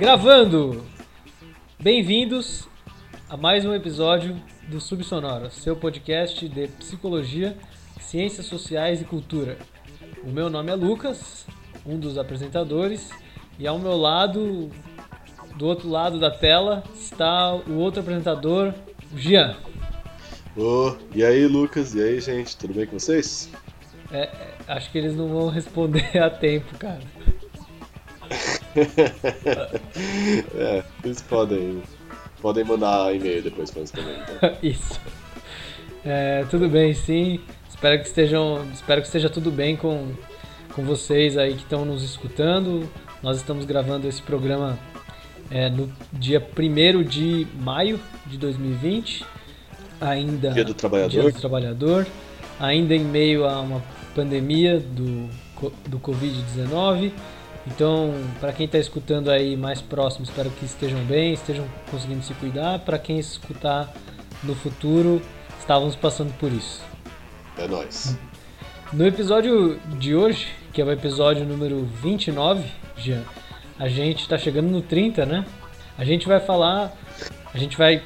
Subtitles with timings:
[0.00, 0.84] Gravando!
[1.78, 2.68] Bem-vindos
[3.28, 4.34] a mais um episódio
[4.68, 7.56] do Subsonora, seu podcast de psicologia,
[8.00, 9.56] ciências sociais e cultura.
[10.24, 11.46] O meu nome é Lucas,
[11.84, 13.10] um dos apresentadores,
[13.58, 14.70] e ao meu lado,
[15.56, 18.72] do outro lado da tela, está o outro apresentador,
[19.12, 19.56] o Gian.
[20.56, 23.50] Ô, e aí Lucas, e aí gente, tudo bem com vocês?
[24.10, 27.00] É, é, acho que eles não vão responder a tempo, cara.
[30.54, 31.82] é, eles podem,
[32.40, 34.18] podem mandar e-mail depois para responder.
[34.36, 34.56] Então.
[34.62, 35.00] Isso.
[36.04, 37.40] É, tudo bem, sim.
[37.68, 40.12] Espero que estejam, espero que esteja tudo bem com,
[40.74, 42.88] com vocês aí que estão nos escutando.
[43.22, 44.78] Nós estamos gravando esse programa
[45.50, 49.24] é, no dia 1 de maio de 2020,
[50.00, 51.10] ainda Dia do Trabalhador.
[51.10, 52.06] Dia do Trabalhador,
[52.58, 53.82] ainda em meio a uma
[54.14, 55.28] pandemia do,
[55.86, 57.12] do Covid-19.
[57.66, 62.32] Então, para quem está escutando aí mais próximo, espero que estejam bem, estejam conseguindo se
[62.34, 62.78] cuidar.
[62.80, 63.92] Para quem escutar
[64.42, 65.20] no futuro,
[65.58, 66.82] estávamos passando por isso.
[67.58, 68.16] É nóis.
[68.92, 72.64] No episódio de hoje, que é o episódio número 29,
[72.96, 73.22] Jean,
[73.78, 75.44] a gente está chegando no 30, né?
[75.98, 76.92] A gente vai falar,
[77.52, 78.02] a gente vai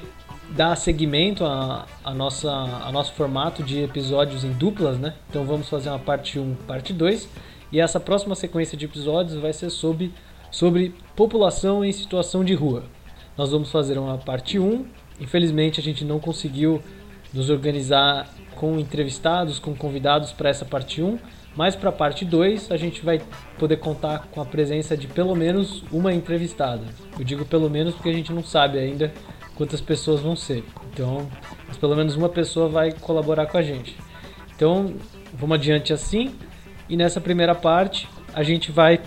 [0.51, 5.15] dar seguimento a, a nossa, a nosso formato de episódios em duplas, né?
[5.29, 7.29] Então vamos fazer uma parte 1, parte 2
[7.71, 10.13] e essa próxima sequência de episódios vai ser sobre,
[10.51, 12.85] sobre população em situação de rua.
[13.37, 14.87] Nós vamos fazer uma parte 1.
[15.21, 16.81] Infelizmente a gente não conseguiu
[17.33, 21.19] nos organizar com entrevistados, com convidados para essa parte 1,
[21.57, 23.21] mas para a parte 2 a gente vai
[23.59, 26.85] poder contar com a presença de pelo menos uma entrevistada.
[27.19, 29.13] Eu digo pelo menos porque a gente não sabe ainda
[29.55, 30.65] quantas pessoas vão ser.
[30.93, 31.29] Então,
[31.81, 33.97] pelo menos uma pessoa vai colaborar com a gente.
[34.55, 34.95] Então,
[35.33, 36.35] vamos adiante assim.
[36.89, 39.01] E nessa primeira parte a gente vai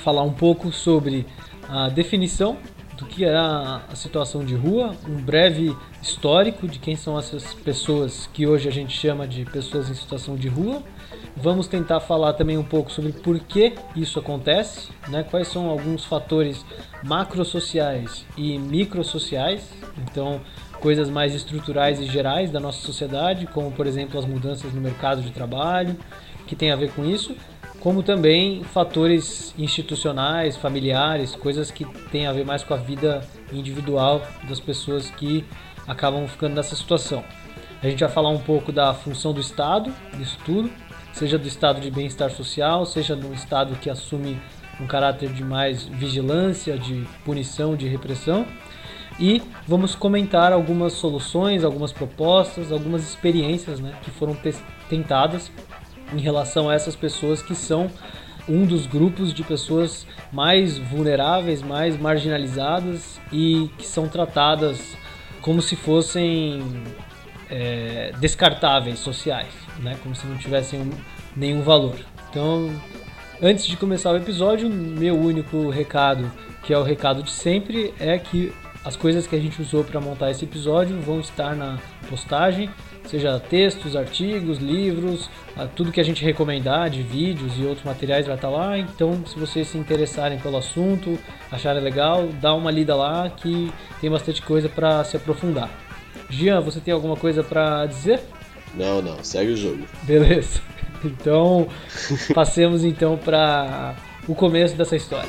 [0.00, 1.26] falar um pouco sobre
[1.68, 2.58] a definição
[2.96, 8.28] do que é a, situação de rua, um breve histórico de quem são essas pessoas
[8.32, 10.82] que hoje a gente chama de pessoas em situação de rua.
[11.36, 15.24] Vamos tentar falar também um pouco sobre por que isso acontece, né?
[15.28, 16.64] quais são alguns fatores
[17.02, 19.68] macrosociais e microsociais,
[19.98, 20.40] então
[20.80, 25.22] coisas mais estruturais e gerais da nossa sociedade, como por exemplo as mudanças no mercado
[25.22, 25.96] de trabalho,
[26.46, 27.34] que tem a ver com isso,
[27.84, 33.20] como também fatores institucionais, familiares, coisas que têm a ver mais com a vida
[33.52, 35.44] individual das pessoas que
[35.86, 37.22] acabam ficando nessa situação.
[37.82, 40.70] A gente vai falar um pouco da função do Estado, disso tudo,
[41.12, 44.40] seja do estado de bem-estar social, seja no estado que assume
[44.80, 48.46] um caráter de mais vigilância, de punição, de repressão.
[49.20, 54.34] E vamos comentar algumas soluções, algumas propostas, algumas experiências né, que foram
[54.88, 55.52] tentadas
[56.14, 57.90] em relação a essas pessoas que são
[58.48, 64.96] um dos grupos de pessoas mais vulneráveis, mais marginalizadas e que são tratadas
[65.40, 66.62] como se fossem
[67.50, 69.96] é, descartáveis sociais, né?
[70.02, 70.90] como se não tivessem
[71.36, 71.96] nenhum valor.
[72.30, 72.70] Então,
[73.42, 76.30] antes de começar o episódio, meu único recado,
[76.62, 78.52] que é o recado de sempre, é que
[78.84, 82.70] as coisas que a gente usou para montar esse episódio vão estar na postagem
[83.04, 85.28] seja textos, artigos, livros,
[85.74, 88.78] tudo que a gente recomendar de vídeos e outros materiais vai estar lá.
[88.78, 91.18] Então, se vocês se interessarem pelo assunto,
[91.50, 95.70] acharem legal, dá uma lida lá que tem bastante coisa para se aprofundar.
[96.28, 98.20] Gian, você tem alguma coisa para dizer?
[98.74, 99.84] Não, não, segue o jogo.
[100.02, 100.60] Beleza.
[101.04, 101.68] Então,
[102.34, 103.94] passemos então para
[104.26, 105.28] o começo dessa história.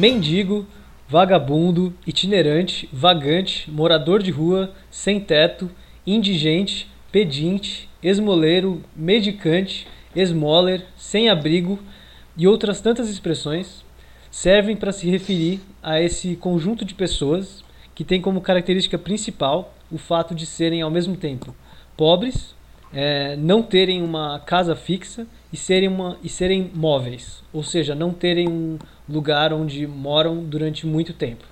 [0.00, 0.66] Mendigo,
[1.06, 5.70] vagabundo, itinerante, vagante, morador de rua, sem teto,
[6.06, 9.86] indigente, pedinte, esmoleiro, medicante,
[10.16, 11.78] esmoler, sem abrigo
[12.34, 13.84] e outras tantas expressões
[14.30, 17.62] servem para se referir a esse conjunto de pessoas
[17.94, 21.54] que tem como característica principal o fato de serem ao mesmo tempo
[21.94, 22.54] pobres,
[22.94, 28.10] é, não terem uma casa fixa e serem, uma, e serem móveis, ou seja, não
[28.12, 28.78] terem um
[29.10, 31.44] lugar onde moram durante muito tempo.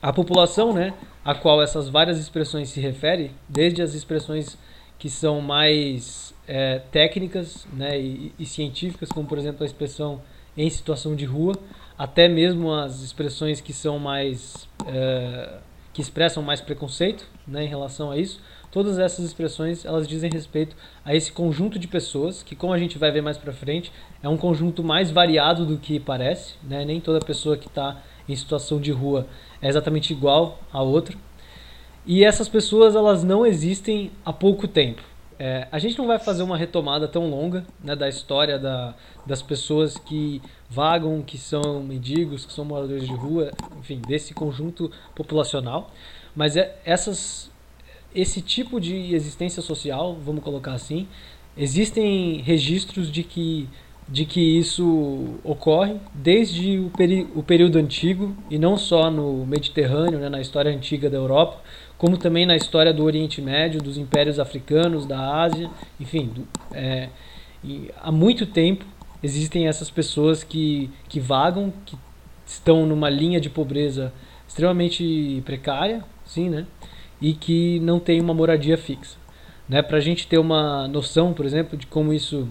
[0.00, 0.94] A população, né,
[1.24, 4.56] a qual essas várias expressões se referem, desde as expressões
[4.98, 10.20] que são mais é, técnicas né, e, e, científicas, como por exemplo a expressão
[10.56, 11.54] em situação de rua,
[11.96, 15.58] até mesmo as expressões que são mais é,
[15.92, 18.40] que expressam mais preconceito né, em relação a isso.
[18.70, 22.98] Todas essas expressões elas dizem respeito a esse conjunto de pessoas que, como a gente
[22.98, 23.92] vai ver mais para frente,
[24.22, 26.54] é um conjunto mais variado do que parece.
[26.62, 26.84] Né?
[26.84, 29.26] Nem toda pessoa que está em situação de rua
[29.62, 31.16] é exatamente igual a outra.
[32.06, 35.02] E essas pessoas elas não existem há pouco tempo.
[35.38, 38.94] É, a gente não vai fazer uma retomada tão longa né, da história da,
[39.24, 44.90] das pessoas que vagam, que são mendigos, que são moradores de rua, enfim, desse conjunto
[45.14, 45.92] populacional.
[46.34, 47.50] Mas é, essas,
[48.14, 51.06] esse tipo de existência social, vamos colocar assim,
[51.56, 53.68] existem registros de que,
[54.08, 60.18] de que isso ocorre desde o, peri, o período antigo, e não só no Mediterrâneo,
[60.18, 61.62] né, na história antiga da Europa,
[61.96, 65.68] como também na história do Oriente Médio, dos impérios africanos, da Ásia,
[65.98, 66.30] enfim,
[66.72, 67.08] é,
[68.00, 68.84] há muito tempo
[69.22, 71.96] existem essas pessoas que, que vagam, que
[72.46, 74.12] estão numa linha de pobreza
[74.46, 76.66] extremamente precária, sim, né?
[77.20, 79.16] E que não tem uma moradia fixa.
[79.68, 79.82] Né?
[79.82, 82.48] Para a gente ter uma noção, por exemplo, de como isso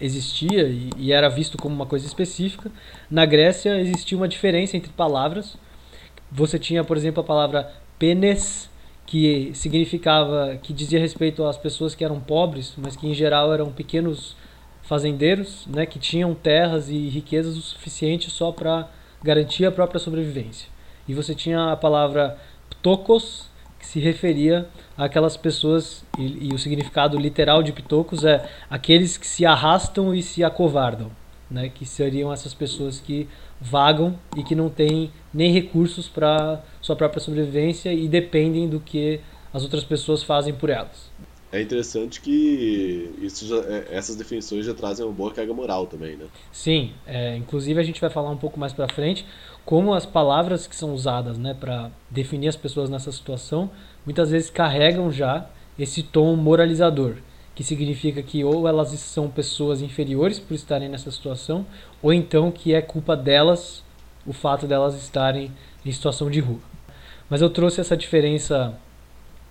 [0.00, 2.70] existia e, e, era visto como uma coisa específica,
[3.10, 5.56] na Grécia existia uma diferença entre palavras.
[6.30, 8.68] Você tinha, por exemplo, a palavra penes,
[9.06, 13.70] que significava, que dizia respeito às pessoas que eram pobres, mas que em geral eram
[13.70, 14.36] pequenos
[14.82, 18.88] fazendeiros, né, que tinham terras e riquezas o suficiente só para
[19.22, 20.68] garantir a própria sobrevivência.
[21.08, 22.38] E você tinha a palavra
[22.70, 23.48] ptokos,
[23.84, 24.66] que se referia
[24.96, 30.22] àquelas pessoas, e, e o significado literal de ptokos é aqueles que se arrastam e
[30.22, 31.10] se acovardam,
[31.50, 33.28] né, que seriam essas pessoas que
[33.60, 39.20] vagam e que não têm nem recursos para sua própria sobrevivência e dependem do que
[39.52, 41.12] as outras pessoas fazem por elas.
[41.52, 46.16] É interessante que isso já, é, essas definições já trazem uma boa carga moral também,
[46.16, 46.24] né?
[46.50, 49.24] Sim, é, inclusive a gente vai falar um pouco mais para frente
[49.64, 53.70] como as palavras que são usadas, né, para definir as pessoas nessa situação,
[54.04, 55.46] muitas vezes carregam já
[55.78, 57.16] esse tom moralizador,
[57.54, 61.64] que significa que ou elas são pessoas inferiores por estarem nessa situação,
[62.02, 63.82] ou então que é culpa delas
[64.26, 65.50] o fato delas estarem
[65.84, 66.60] em situação de rua.
[67.28, 68.78] Mas eu trouxe essa diferença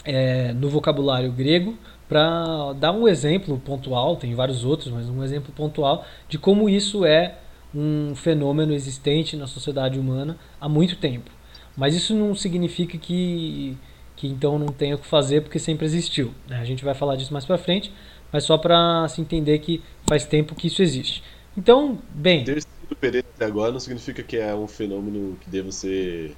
[0.06, 1.78] é, no vocabulário grego
[2.08, 7.06] para dar um exemplo pontual, tem vários outros, mas um exemplo pontual de como isso
[7.06, 7.36] é
[7.74, 11.32] um fenômeno existente na sociedade humana há muito tempo.
[11.76, 13.78] Mas isso não significa que,
[14.16, 16.34] que então não tenha o que fazer porque sempre existiu.
[16.48, 16.60] Né?
[16.60, 17.92] A gente vai falar disso mais para frente,
[18.32, 21.24] mas só para se entender que faz tempo que isso existe.
[21.58, 22.44] Então, bem.
[22.44, 26.36] Ter sido perene até agora não significa que é um fenômeno que deva ser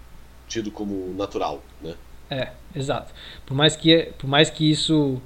[0.48, 1.96] tido como natural, né?
[2.30, 3.14] É, exato.
[3.46, 5.22] Por mais que, por mais que isso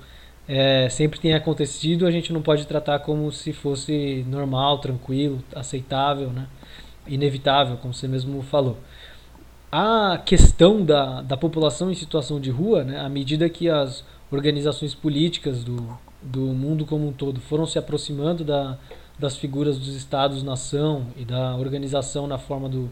[0.52, 6.32] é, sempre tenha acontecido, a gente não pode tratar como se fosse normal, tranquilo, aceitável,
[6.32, 6.48] né?
[7.08, 8.78] inevitável, como você mesmo falou.
[9.72, 14.96] A questão da, da população em situação de rua, né, à medida que as organizações
[14.96, 15.88] políticas do,
[16.20, 18.76] do mundo como um todo foram se aproximando da,
[19.20, 22.90] das figuras dos estados-nação e da organização na forma do,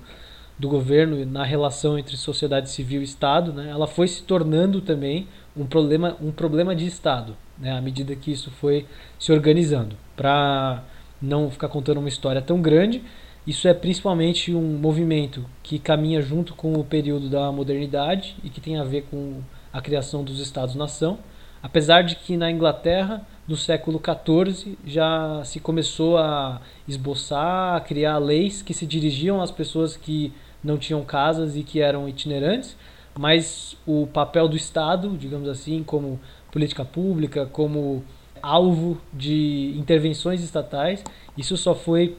[0.59, 5.27] do governo na relação entre sociedade civil e Estado, né, ela foi se tornando também
[5.57, 8.85] um problema, um problema de Estado, né, à medida que isso foi
[9.19, 9.95] se organizando.
[10.15, 10.83] Para
[11.21, 13.03] não ficar contando uma história tão grande,
[13.45, 18.59] isso é principalmente um movimento que caminha junto com o período da modernidade e que
[18.59, 21.19] tem a ver com a criação dos Estados-nação,
[21.63, 28.17] apesar de que na Inglaterra no século XIV já se começou a esboçar, a criar
[28.17, 32.75] leis que se dirigiam às pessoas que não tinham casas e que eram itinerantes,
[33.17, 36.19] mas o papel do Estado, digamos assim, como
[36.51, 38.03] política pública, como
[38.41, 41.03] alvo de intervenções estatais,
[41.37, 42.17] isso só foi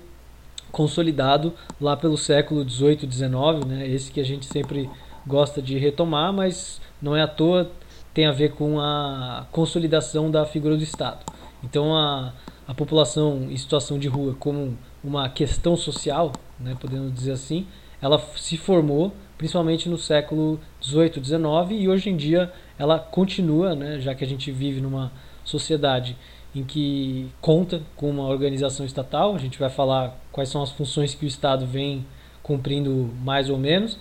[0.70, 3.88] consolidado lá pelo século XVIII, XIX, né?
[3.88, 4.88] esse que a gente sempre
[5.26, 7.70] gosta de retomar, mas não é à toa,
[8.12, 11.24] tem a ver com a consolidação da figura do Estado.
[11.62, 12.32] Então a,
[12.66, 17.66] a população em situação de rua como uma questão social, né, podemos dizer assim,
[18.00, 24.00] ela se formou principalmente no século 18, 19 e hoje em dia ela continua, né,
[24.00, 25.12] já que a gente vive numa
[25.44, 26.16] sociedade
[26.54, 31.14] em que conta com uma organização estatal, a gente vai falar quais são as funções
[31.14, 32.04] que o Estado vem
[32.42, 33.98] cumprindo mais ou menos,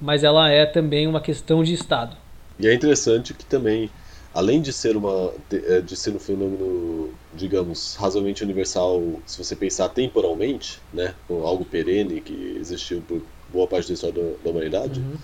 [0.00, 2.16] mas ela é também uma questão de Estado.
[2.58, 3.90] E é interessante que também,
[4.32, 9.56] além de ser uma de, é, de ser um fenômeno, digamos, razoavelmente universal, se você
[9.56, 15.00] pensar temporalmente, né, algo perene que existiu por boa parte da história da, da humanidade,
[15.00, 15.16] uhum.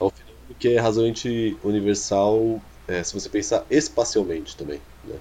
[0.00, 4.80] é um fenômeno que é razoavelmente universal é, se você pensar espacialmente também.
[5.04, 5.16] Né?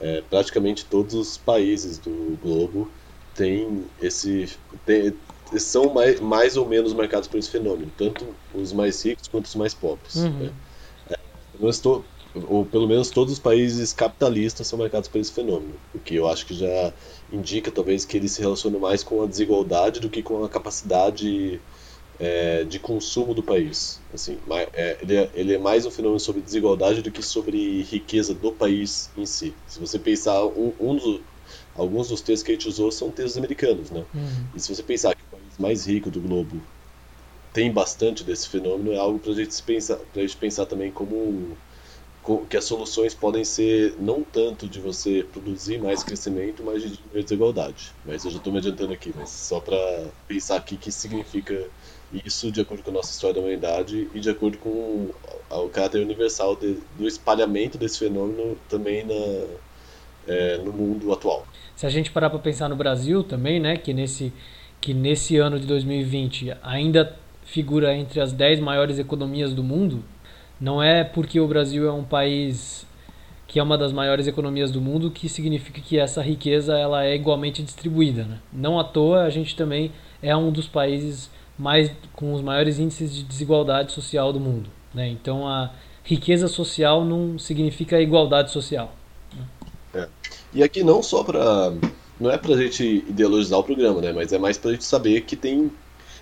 [0.00, 2.90] É, praticamente todos os países do globo
[3.34, 4.48] tem esse
[5.58, 9.54] são mais, mais ou menos marcados por esse fenômeno, tanto os mais ricos quanto os
[9.54, 10.16] mais pobres.
[10.16, 10.30] Uhum.
[10.30, 10.52] Né?
[11.10, 11.18] É,
[11.68, 12.04] estou,
[12.48, 16.28] ou pelo menos todos os países capitalistas são marcados por esse fenômeno, o que eu
[16.28, 16.92] acho que já
[17.32, 21.60] indica talvez que ele se relaciona mais com a desigualdade do que com a capacidade
[22.20, 23.98] é, de consumo do país.
[24.12, 24.38] Assim,
[24.74, 28.52] é, ele, é, ele, é, mais um fenômeno sobre desigualdade do que sobre riqueza do
[28.52, 29.54] país em si.
[29.66, 31.20] Se você pensar, um, um dos,
[31.74, 34.04] alguns dos textos que a gente usou são textos americanos, né?
[34.14, 34.44] Uhum.
[34.54, 36.60] E se você pensar que o país mais rico do globo
[37.54, 41.56] tem bastante desse fenômeno, é algo para a gente pensar, pra gente pensar também como
[42.48, 47.22] que as soluções podem ser não tanto de você produzir mais crescimento, mas de diminuir
[47.24, 47.92] desigualdade.
[48.04, 49.78] Mas eu já estou me adiantando aqui, mas só para
[50.28, 51.66] pensar aqui que significa
[52.12, 55.10] isso de acordo com a nossa história da humanidade e de acordo com
[55.50, 59.46] o caráter universal de, do espalhamento desse fenômeno também na,
[60.26, 61.46] é, no mundo atual.
[61.76, 64.32] Se a gente parar para pensar no Brasil também, né, que nesse,
[64.80, 70.04] que nesse ano de 2020 ainda figura entre as 10 maiores economias do mundo,
[70.60, 72.86] não é porque o Brasil é um país
[73.46, 77.16] que é uma das maiores economias do mundo que significa que essa riqueza ela é
[77.16, 78.22] igualmente distribuída.
[78.22, 78.38] Né?
[78.52, 79.90] Não à toa a gente também
[80.22, 81.28] é um dos países
[81.60, 84.70] mais com os maiores índices de desigualdade social do mundo.
[84.94, 85.08] Né?
[85.08, 85.70] Então a
[86.02, 88.94] riqueza social não significa igualdade social.
[89.34, 89.44] Né?
[90.02, 90.08] É.
[90.54, 91.72] E aqui não só para
[92.18, 94.12] não é para a gente ideologizar o programa, né?
[94.12, 95.70] Mas é mais para a gente saber que tem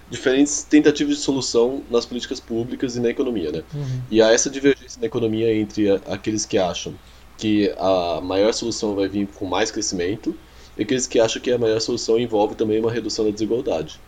[0.09, 3.63] diferentes tentativas de solução nas políticas públicas e na economia, né?
[3.75, 4.01] Uhum.
[4.11, 6.95] E há essa divergência na economia entre aqueles que acham
[7.37, 10.35] que a maior solução vai vir com mais crescimento
[10.77, 14.01] e aqueles que acham que a maior solução envolve também uma redução da desigualdade.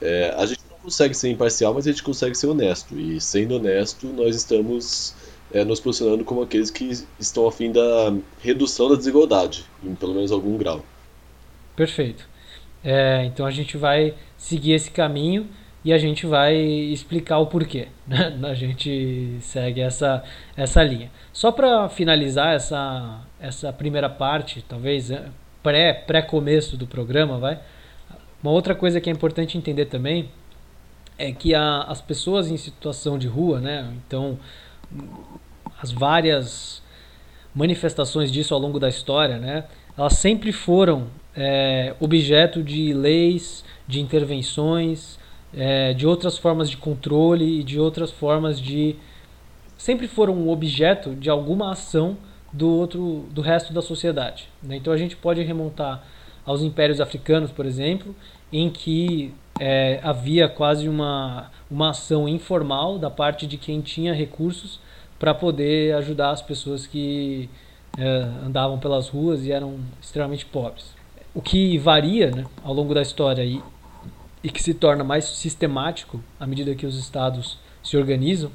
[0.00, 2.98] É, a gente consegue ser imparcial, mas a gente consegue ser honesto.
[2.98, 5.14] E sendo honesto, nós estamos
[5.52, 10.14] é, nos posicionando como aqueles que estão a fim da redução da desigualdade, em pelo
[10.14, 10.84] menos algum grau.
[11.76, 12.28] Perfeito.
[12.82, 15.46] É, então a gente vai seguir esse caminho
[15.84, 17.88] e a gente vai explicar o porquê.
[18.06, 18.38] Né?
[18.44, 20.22] A gente segue essa,
[20.56, 21.10] essa linha.
[21.32, 25.28] Só para finalizar essa, essa primeira parte, talvez é,
[25.62, 27.58] pré, pré-começo do programa, vai.
[28.42, 30.30] Uma outra coisa que é importante entender também
[31.20, 33.92] é que a, as pessoas em situação de rua, né?
[34.06, 34.38] Então,
[35.80, 36.82] as várias
[37.54, 39.64] manifestações disso ao longo da história, né?
[39.98, 45.18] Elas sempre foram é, objeto de leis, de intervenções,
[45.52, 48.96] é, de outras formas de controle e de outras formas de.
[49.76, 52.16] sempre foram objeto de alguma ação
[52.50, 54.48] do outro do resto da sociedade.
[54.62, 54.76] Né?
[54.76, 56.02] Então a gente pode remontar
[56.46, 58.16] aos impérios africanos, por exemplo,
[58.50, 64.80] em que é, havia quase uma, uma ação informal da parte de quem tinha recursos
[65.18, 67.48] para poder ajudar as pessoas que
[67.98, 68.06] é,
[68.44, 70.94] andavam pelas ruas e eram extremamente pobres.
[71.34, 73.60] O que varia né, ao longo da história e,
[74.42, 78.50] e que se torna mais sistemático à medida que os estados se organizam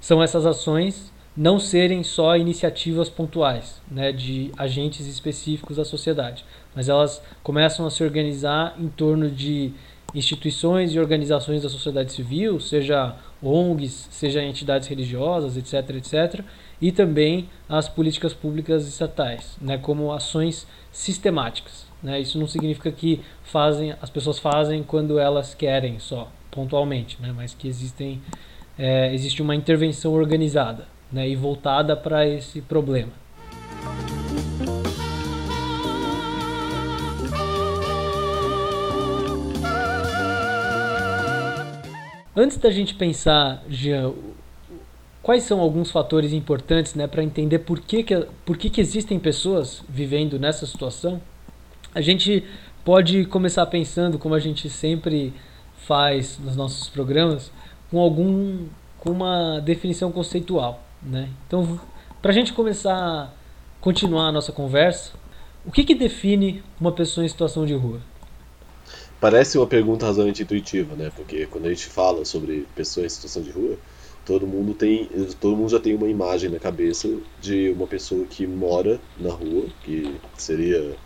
[0.00, 6.88] são essas ações não serem só iniciativas pontuais né, de agentes específicos da sociedade, mas
[6.88, 9.72] elas começam a se organizar em torno de
[10.14, 16.44] instituições e organizações da sociedade civil, seja ONGs, seja entidades religiosas, etc, etc,
[16.80, 21.86] e também as políticas públicas estatais, né, como ações sistemáticas.
[22.02, 22.20] Né?
[22.20, 27.32] Isso não significa que fazem, as pessoas fazem quando elas querem só, pontualmente, né?
[27.34, 28.22] mas que existem,
[28.78, 31.28] é, existe uma intervenção organizada né?
[31.28, 33.12] e voltada para esse problema.
[42.36, 44.12] Antes da gente pensar, Jean,
[45.22, 49.18] quais são alguns fatores importantes né, para entender por, que, que, por que, que existem
[49.18, 51.20] pessoas vivendo nessa situação,
[51.94, 52.44] a gente
[52.84, 55.32] pode começar pensando, como a gente sempre
[55.86, 57.52] faz nos nossos programas,
[57.90, 58.66] com algum
[58.98, 61.28] com uma definição conceitual, né?
[61.46, 61.78] Então,
[62.22, 63.32] para a gente começar
[63.80, 65.12] continuar a nossa conversa,
[65.66, 68.00] o que, que define uma pessoa em situação de rua?
[69.20, 71.10] Parece uma pergunta razoavelmente intuitiva, né?
[71.16, 73.78] Porque quando a gente fala sobre pessoas em situação de rua,
[74.26, 75.08] todo mundo tem,
[75.40, 77.08] todo mundo já tem uma imagem na cabeça
[77.40, 80.96] de uma pessoa que mora na rua, que seria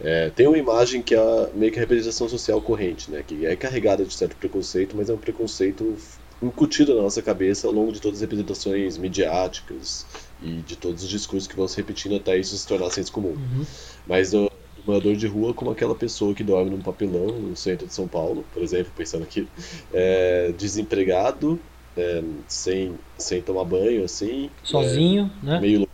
[0.00, 3.24] é, tem uma imagem que é meio que a representação social corrente, né?
[3.26, 5.96] Que é carregada de certo preconceito, mas é um preconceito
[6.42, 10.04] incutido na nossa cabeça ao longo de todas as representações midiáticas
[10.42, 13.30] e de todos os discursos que vão se repetindo até isso se tornar senso comum.
[13.30, 13.64] Uhum.
[14.06, 14.50] Mas o
[14.86, 18.44] morador de rua como aquela pessoa que dorme num papelão no centro de São Paulo,
[18.52, 19.48] por exemplo, pensando aqui,
[19.92, 21.58] é, desempregado,
[21.96, 24.50] é, sem, sem tomar banho, assim.
[24.62, 25.60] Sozinho, é, né?
[25.60, 25.88] Meio,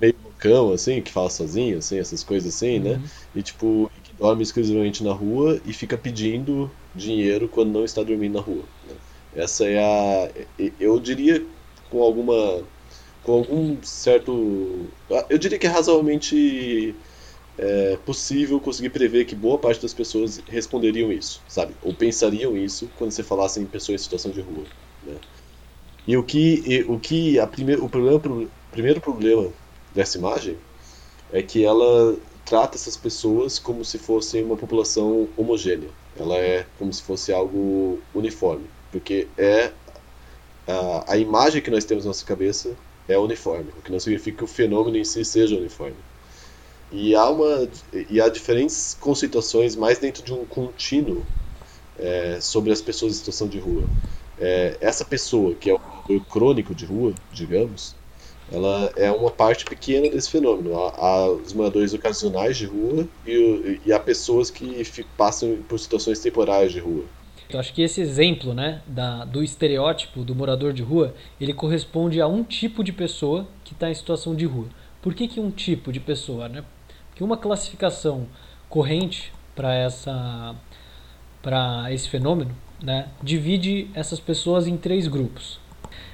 [0.00, 2.92] meio loucão, assim, que fala sozinho, assim, essas coisas assim, né?
[2.92, 2.98] uhum.
[2.98, 3.10] né?
[3.34, 8.40] E tipo, dorme exclusivamente na rua e fica pedindo dinheiro quando não está dormindo na
[8.40, 8.62] rua.
[8.88, 8.94] Né?
[9.34, 10.30] Essa é a.
[10.78, 11.44] Eu diria
[11.90, 12.62] com alguma.
[13.24, 14.86] com algum certo.
[15.28, 16.94] Eu diria que é razoavelmente
[17.58, 21.74] é possível conseguir prever que boa parte das pessoas responderiam isso, sabe?
[21.82, 24.64] Ou pensariam isso quando você falasse em pessoas em situação de rua.
[25.02, 25.16] Né?
[26.06, 28.20] E o que, e, o que a prime, o problema,
[28.70, 29.52] primeiro problema
[29.94, 30.56] dessa imagem
[31.32, 35.90] é que ela trata essas pessoas como se fossem uma população homogênea.
[36.16, 39.72] Ela é como se fosse algo uniforme, porque é
[40.66, 42.76] a, a imagem que nós temos na nossa cabeça
[43.08, 45.96] é uniforme, o que não significa que o fenômeno em si seja uniforme.
[46.92, 47.68] E há, uma,
[48.10, 51.24] e há diferentes conceituações mais dentro de um contínuo
[51.98, 53.84] é, sobre as pessoas em situação de rua.
[54.38, 57.94] É, essa pessoa, que é o crônico de rua, digamos,
[58.52, 60.78] ela é uma parte pequena desse fenômeno.
[60.78, 64.84] Há, há os moradores ocasionais de rua e, e há pessoas que
[65.16, 67.04] passam por situações temporárias de rua.
[67.48, 72.20] Eu acho que esse exemplo né, da, do estereótipo do morador de rua, ele corresponde
[72.20, 74.68] a um tipo de pessoa que está em situação de rua.
[75.02, 76.48] Por que, que um tipo de pessoa?
[76.48, 76.64] Né?
[77.12, 78.26] Porque uma classificação
[78.68, 80.56] corrente para essa
[81.42, 85.60] para esse fenômeno né, divide essas pessoas em três grupos.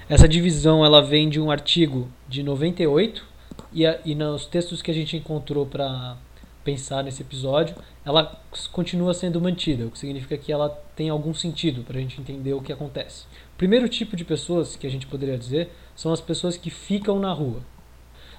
[0.08, 3.24] Essa divisão ela vem de um artigo de 98
[3.72, 6.16] e, a, e nos textos que a gente encontrou para
[6.64, 11.82] pensar nesse episódio, ela continua sendo mantida, o que significa que ela tem algum sentido
[11.82, 13.24] para a gente entender o que acontece.
[13.54, 17.18] O primeiro tipo de pessoas que a gente poderia dizer são as pessoas que ficam
[17.18, 17.62] na rua.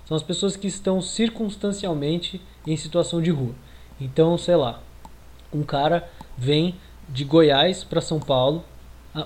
[0.10, 3.54] São as pessoas que estão circunstancialmente em situação de rua.
[4.02, 4.82] Então, sei lá,
[5.54, 6.74] um cara vem
[7.08, 8.64] de Goiás para São Paulo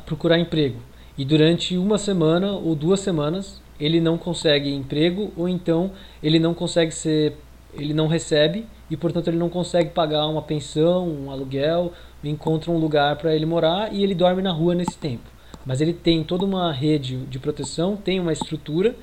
[0.06, 0.82] procurar emprego
[1.18, 6.54] e durante uma semana ou duas semanas ele não consegue emprego ou então ele não
[6.54, 7.38] consegue ser
[7.74, 12.78] ele não recebe e portanto ele não consegue pagar uma pensão, um aluguel, encontra um
[12.78, 15.32] lugar para ele morar e ele dorme na rua nesse tempo.
[15.66, 18.94] Mas ele tem toda uma rede de proteção, tem uma estrutura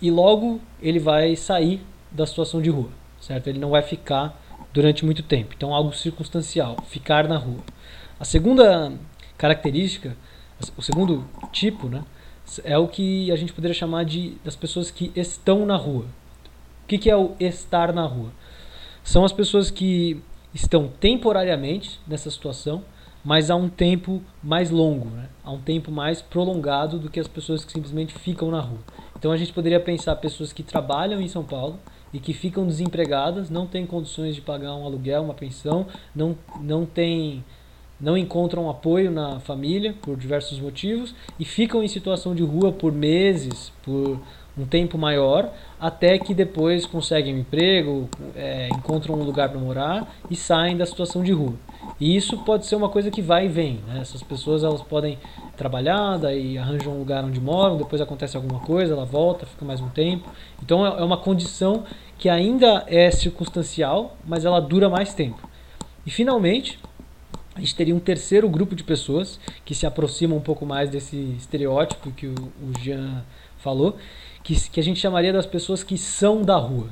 [0.00, 3.48] e logo ele vai sair da situação de rua, certo?
[3.48, 4.40] Ele não vai ficar
[4.72, 5.54] durante muito tempo.
[5.56, 7.60] Então algo circunstancial, ficar na rua.
[8.18, 8.92] A segunda
[9.36, 10.16] característica
[10.76, 12.04] o segundo tipo, né,
[12.64, 16.04] é o que a gente poderia chamar de das pessoas que estão na rua.
[16.84, 18.30] O que, que é o estar na rua?
[19.02, 20.22] São as pessoas que
[20.54, 22.84] estão temporariamente nessa situação,
[23.24, 25.28] mas há um tempo mais longo, né?
[25.44, 28.80] há um tempo mais prolongado do que as pessoas que simplesmente ficam na rua.
[29.22, 31.78] Então a gente poderia pensar pessoas que trabalham em São Paulo
[32.12, 36.84] e que ficam desempregadas, não têm condições de pagar um aluguel, uma pensão, não, não
[36.84, 37.44] têm
[38.00, 42.90] não encontram apoio na família por diversos motivos e ficam em situação de rua por
[42.90, 44.18] meses, por
[44.58, 50.12] um tempo maior, até que depois conseguem um emprego, é, encontram um lugar para morar
[50.28, 51.54] e saem da situação de rua.
[52.00, 53.80] E isso pode ser uma coisa que vai e vem.
[53.86, 54.00] Né?
[54.00, 55.16] Essas pessoas elas podem
[55.62, 59.80] trabalhar, daí arranjam um lugar onde moram, depois acontece alguma coisa, ela volta, fica mais
[59.80, 60.28] um tempo.
[60.60, 61.84] Então é, é uma condição
[62.18, 65.48] que ainda é circunstancial, mas ela dura mais tempo.
[66.04, 66.80] E finalmente,
[67.54, 71.16] a gente teria um terceiro grupo de pessoas que se aproxima um pouco mais desse
[71.38, 73.24] estereótipo que o, o Jean
[73.58, 73.96] falou,
[74.42, 76.88] que, que a gente chamaria das pessoas que são da rua,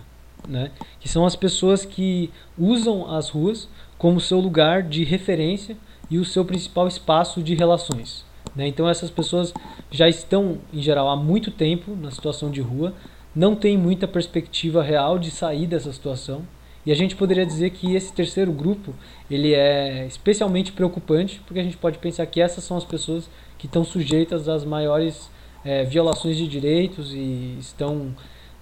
[0.47, 0.71] né?
[1.01, 5.77] que são as pessoas que usam as ruas como seu lugar de referência
[6.09, 8.30] e o seu principal espaço de relações.
[8.55, 8.67] Né?
[8.67, 9.53] Então essas pessoas
[9.91, 12.95] já estão, em geral, há muito tempo na situação de rua,
[13.35, 16.43] não têm muita perspectiva real de sair dessa situação,
[16.85, 18.95] e a gente poderia dizer que esse terceiro grupo
[19.31, 23.67] ele é especialmente preocupante, porque a gente pode pensar que essas são as pessoas que
[23.67, 25.31] estão sujeitas às maiores
[25.65, 28.15] é, violações de direitos e estão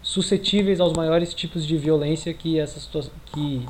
[0.02, 3.64] suscetíveis aos maiores tipos de violência que essa situação, que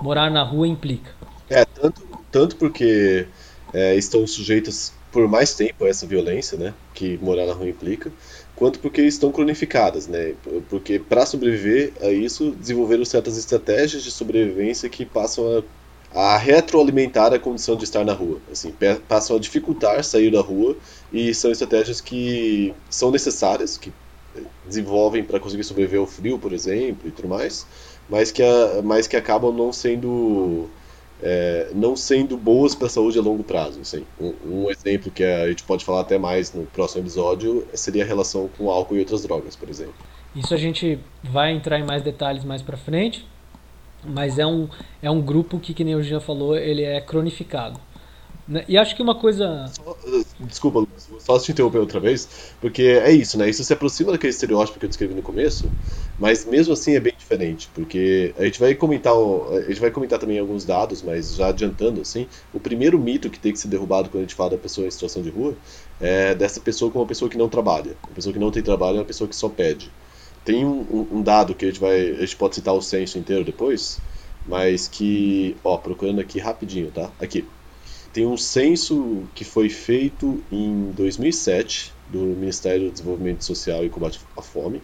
[0.00, 1.10] morar na rua implica.
[1.50, 3.28] É tanto tanto porque
[3.72, 8.10] é, estão sujeitas por mais tempo essa violência, né, que morar na rua implica,
[8.56, 10.34] quanto porque estão cronificadas, né?
[10.68, 15.64] Porque para sobreviver a isso, desenvolveram certas estratégias de sobrevivência que passam
[16.12, 18.74] a, a retroalimentar a condição de estar na rua, assim,
[19.08, 20.76] passam a dificultar sair da rua
[21.12, 23.92] e são estratégias que são necessárias, que
[24.66, 27.64] desenvolvem para conseguir sobreviver ao frio, por exemplo, e tudo mais,
[28.10, 30.68] mas que, a, mas que acabam não sendo
[31.26, 33.80] é, não sendo boas para a saúde a longo prazo.
[33.80, 34.04] Assim.
[34.20, 38.06] Um, um, exemplo que a gente pode falar até mais no próximo episódio seria a
[38.06, 39.94] relação com álcool e outras drogas, por exemplo.
[40.36, 43.26] Isso a gente vai entrar em mais detalhes mais para frente,
[44.04, 44.68] mas é um,
[45.00, 47.80] é um grupo que, que nem o Jean falou, ele é cronificado.
[48.46, 48.64] Né?
[48.68, 49.64] E acho que uma coisa.
[49.68, 49.96] Só,
[50.40, 50.86] desculpa,
[51.18, 52.28] só te interromper outra vez,
[52.60, 53.48] porque é isso, né?
[53.48, 55.70] Isso se aproxima daquele estereótipo que eu descrevi no começo,
[56.18, 60.18] mas mesmo assim é bem diferente, porque a gente vai comentar, a gente vai comentar
[60.18, 64.10] também alguns dados, mas já adiantando assim, o primeiro mito que tem que ser derrubado
[64.10, 65.56] quando a gente fala da pessoa em situação de rua
[65.98, 67.96] é dessa pessoa como uma pessoa que não trabalha.
[68.06, 69.90] Uma pessoa que não tem trabalho é uma pessoa que só pede.
[70.44, 73.42] Tem um, um dado que a gente vai, a gente pode citar o censo inteiro
[73.42, 73.98] depois,
[74.46, 77.10] mas que, ó, procurando aqui rapidinho, tá?
[77.18, 77.46] Aqui.
[78.14, 84.20] Tem um censo que foi feito em 2007 do Ministério do Desenvolvimento Social e Combate
[84.36, 84.80] à Fome,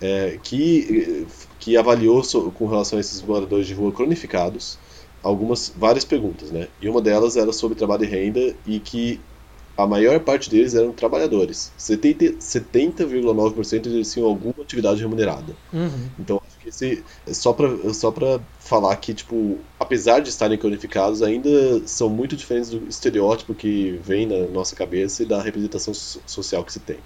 [0.00, 1.26] é, que,
[1.60, 4.78] que avaliou so, com relação a esses moradores de rua cronificados
[5.22, 6.68] algumas várias perguntas, né?
[6.80, 9.20] E uma delas era sobre trabalho e renda e que
[9.76, 11.70] a maior parte deles eram trabalhadores.
[11.78, 15.54] 70,9% 70, eles tinham alguma atividade remunerada.
[15.72, 16.08] Uhum.
[16.18, 21.22] Então, acho que esse, só para só pra falar que, tipo, apesar de estarem cronificados,
[21.22, 26.64] ainda são muito diferentes do estereótipo que vem na nossa cabeça e da representação social
[26.64, 26.96] que se tem.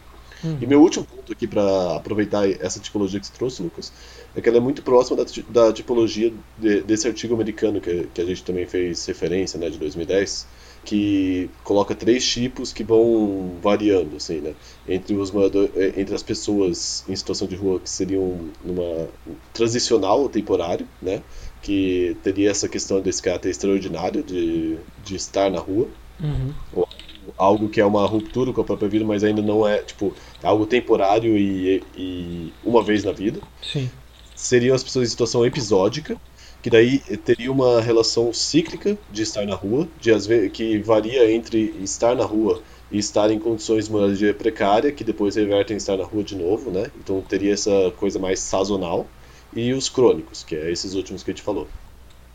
[0.43, 0.59] Uhum.
[0.61, 3.93] E meu último ponto aqui para aproveitar essa tipologia que você trouxe, Lucas,
[4.35, 8.21] é que ela é muito próxima da, da tipologia de, desse artigo americano que, que
[8.21, 10.47] a gente também fez referência, né, de 2010,
[10.85, 14.55] que coloca três tipos que vão variando, assim, né,
[14.89, 19.09] entre os moradores, é, entre as pessoas em situação de rua que seriam numa
[19.53, 21.23] transicional ou temporário, né,
[21.63, 25.89] que teria essa questão desse caráter extraordinário de, de estar na rua,
[26.21, 26.53] uhum.
[26.73, 26.89] ou
[27.37, 30.67] algo que é uma ruptura com a própria vida, mas ainda não é, tipo, algo
[30.67, 33.41] temporário e, e uma vez na vida.
[33.63, 33.91] Sim.
[34.35, 36.17] Seriam as pessoas em situação episódica,
[36.63, 41.75] que daí teria uma relação cíclica de estar na rua, de vezes, que varia entre
[41.83, 45.97] estar na rua e estar em condições de moradia precária, que depois revertem em estar
[45.97, 46.91] na rua de novo, né?
[46.99, 49.07] Então teria essa coisa mais sazonal.
[49.55, 51.67] E os crônicos, que é esses últimos que a gente falou.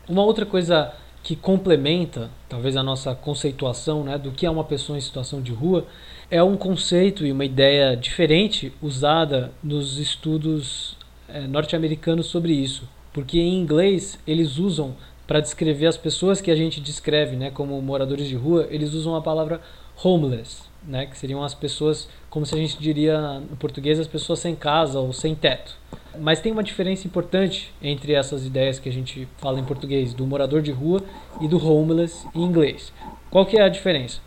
[0.06, 4.98] Uma outra coisa que complementa, talvez, a nossa conceituação né, do que é uma pessoa
[4.98, 5.86] em situação de rua,
[6.30, 10.96] é um conceito e uma ideia diferente usada nos estudos
[11.28, 12.88] é, norte-americanos sobre isso.
[13.16, 14.94] Porque em inglês eles usam,
[15.26, 19.16] para descrever as pessoas que a gente descreve né, como moradores de rua, eles usam
[19.16, 19.62] a palavra
[20.04, 24.40] homeless, né, que seriam as pessoas, como se a gente diria no português, as pessoas
[24.40, 25.78] sem casa ou sem teto.
[26.18, 30.26] Mas tem uma diferença importante entre essas ideias que a gente fala em português, do
[30.26, 31.02] morador de rua
[31.40, 32.92] e do homeless em inglês.
[33.30, 34.20] Qual que é a diferença?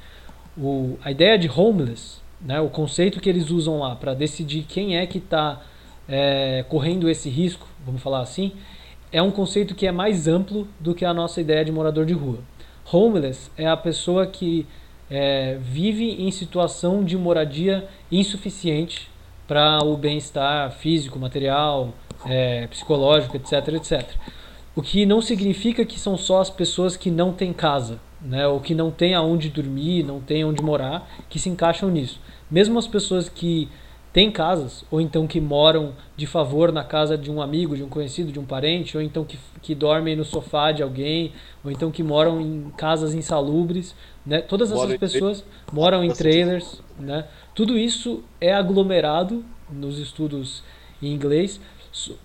[0.57, 4.97] O, a ideia de homeless, né, o conceito que eles usam lá para decidir quem
[4.97, 5.61] é que está
[6.07, 8.53] é, correndo esse risco, vamos falar assim,
[9.11, 12.13] é um conceito que é mais amplo do que a nossa ideia de morador de
[12.13, 12.39] rua.
[12.91, 14.65] Homeless é a pessoa que
[15.09, 19.09] é, vive em situação de moradia insuficiente
[19.47, 21.93] para o bem-estar físico, material,
[22.25, 24.09] é, psicológico, etc, etc.
[24.75, 28.59] O que não significa que são só as pessoas que não têm casa, né, ou
[28.59, 32.19] que não têm aonde dormir, não têm onde morar, que se encaixam nisso.
[32.49, 33.67] Mesmo as pessoas que
[34.11, 37.89] têm casas, ou então que moram de favor na casa de um amigo, de um
[37.89, 41.31] conhecido, de um parente, ou então que, que dormem no sofá de alguém,
[41.63, 43.95] ou então que moram em casas insalubres,
[44.25, 44.41] né?
[44.41, 47.25] Todas essas pessoas moram em trailers, né?
[47.53, 50.63] Tudo isso é aglomerado nos estudos
[51.01, 51.59] em inglês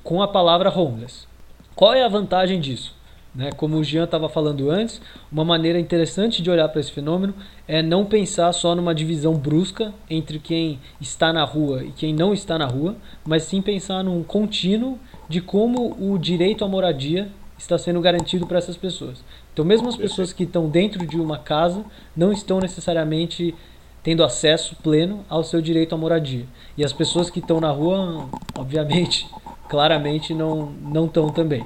[0.03, 1.27] com a palavra homeless.
[1.75, 2.93] Qual é a vantagem disso?
[3.35, 3.51] Né?
[3.53, 7.35] Como o Jean estava falando antes, uma maneira interessante de olhar para esse fenômeno
[7.66, 12.33] é não pensar só numa divisão brusca entre quem está na rua e quem não
[12.33, 17.77] está na rua, mas sim pensar num contínuo de como o direito à moradia está
[17.79, 19.25] sendo garantido para essas pessoas.
[19.53, 21.85] Então, mesmo as pessoas que estão dentro de uma casa
[22.16, 23.55] não estão necessariamente
[24.03, 26.44] tendo acesso pleno ao seu direito à moradia.
[26.77, 29.27] E as pessoas que estão na rua, obviamente,
[29.68, 31.64] claramente não não estão também.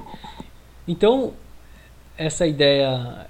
[0.87, 1.33] Então,
[2.19, 3.27] essa ideia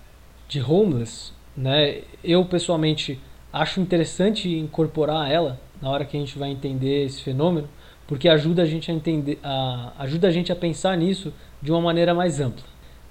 [0.47, 3.19] de homeless, né, eu pessoalmente
[3.53, 7.69] acho interessante incorporar ela na hora que a gente vai entender esse fenômeno,
[8.07, 11.79] porque ajuda a gente a entender, a, ajuda a gente a pensar nisso de uma
[11.79, 12.63] maneira mais ampla.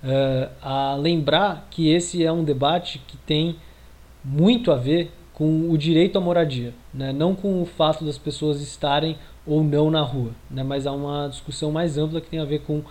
[0.03, 3.57] Uh, a lembrar que esse é um debate que tem
[4.25, 7.12] muito a ver com o direito à moradia, né?
[7.12, 10.64] não com o fato das pessoas estarem ou não na rua, né?
[10.64, 12.83] mas há uma discussão mais ampla que tem a ver com,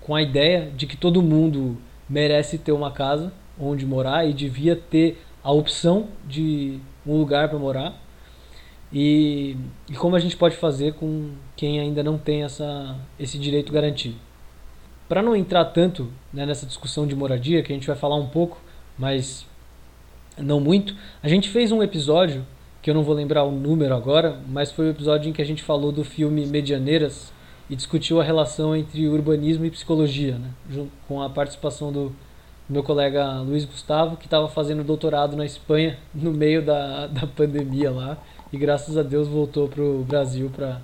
[0.00, 4.76] com a ideia de que todo mundo merece ter uma casa onde morar e devia
[4.76, 7.94] ter a opção de um lugar para morar
[8.92, 9.56] e,
[9.88, 14.16] e, como a gente pode fazer com quem ainda não tem essa, esse direito garantido.
[15.08, 18.28] Para não entrar tanto né, nessa discussão de moradia, que a gente vai falar um
[18.28, 18.58] pouco,
[18.98, 19.46] mas
[20.36, 20.94] não muito.
[21.22, 22.46] A gente fez um episódio,
[22.80, 25.46] que eu não vou lembrar o número agora, mas foi o episódio em que a
[25.46, 27.32] gente falou do filme Medianeiras
[27.68, 30.86] e discutiu a relação entre urbanismo e psicologia, né?
[31.06, 32.14] com a participação do
[32.68, 37.90] meu colega Luiz Gustavo, que estava fazendo doutorado na Espanha no meio da, da pandemia
[37.90, 38.18] lá,
[38.52, 40.80] e graças a Deus voltou para o Brasil para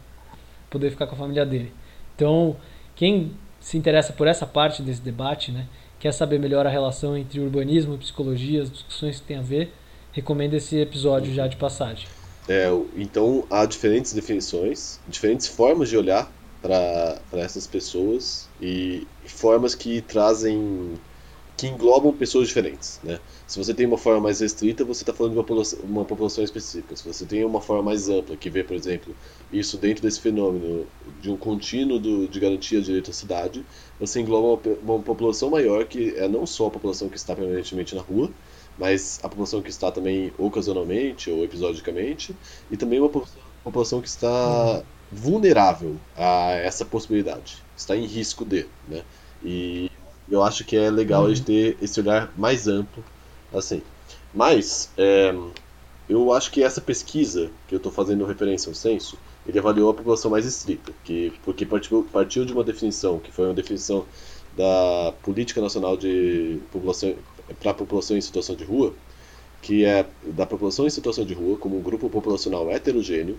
[0.71, 1.73] poder ficar com a família dele.
[2.15, 2.57] Então,
[2.95, 5.67] quem se interessa por essa parte desse debate, né,
[5.99, 9.73] quer saber melhor a relação entre urbanismo, psicologia, as discussões que tem a ver,
[10.13, 12.07] recomendo esse episódio já de passagem.
[12.47, 16.31] É, então há diferentes definições, diferentes formas de olhar
[16.65, 20.95] para essas pessoas e formas que trazem
[21.57, 23.21] que englobam pessoas diferentes, né?
[23.47, 26.43] Se você tem uma forma mais restrita, você está falando de uma população, uma população,
[26.43, 26.97] específica.
[26.97, 29.15] Se você tem uma forma mais ampla, que vê, por exemplo,
[29.53, 30.85] isso dentro desse fenômeno
[31.21, 33.65] de um contínuo do, de garantia de direito à cidade,
[34.01, 37.95] você engloba uma, uma, população maior, que é não só a população que está permanentemente
[37.95, 38.31] na rua,
[38.77, 42.35] mas a população que está também ocasionalmente ou episodicamente,
[42.69, 43.11] e também uma
[43.63, 44.83] população que está
[45.15, 49.03] vulnerável a essa possibilidade, está em risco de, né?
[49.43, 49.91] E
[50.29, 51.27] eu acho que é legal uhum.
[51.29, 53.05] a gente ter esse olhar mais amplo,
[53.53, 53.83] assim.
[54.33, 55.35] Mas, é,
[56.09, 59.95] eu acho que essa pesquisa que eu estou fazendo referência ao censo, ele avaliou a
[59.95, 64.05] população mais estrita, que, porque partiu, partiu de uma definição, que foi uma definição
[64.57, 67.15] da Política Nacional de População
[67.61, 68.95] para a População em Situação de Rua,
[69.65, 73.39] que é da população em situação de rua como um grupo populacional heterogêneo,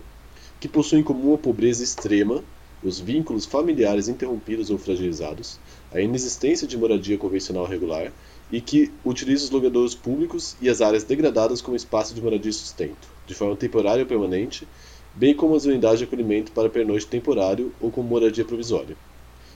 [0.60, 2.42] que possui em comum a pobreza extrema,
[2.82, 5.58] os vínculos familiares interrompidos ou fragilizados,
[5.92, 8.12] a inexistência de moradia convencional regular
[8.50, 12.54] e que utiliza os logadouros públicos e as áreas degradadas como espaço de moradia e
[12.54, 14.66] sustento, de forma temporária ou permanente,
[15.14, 18.96] bem como as unidades de acolhimento para pernoite temporário ou como moradia provisória.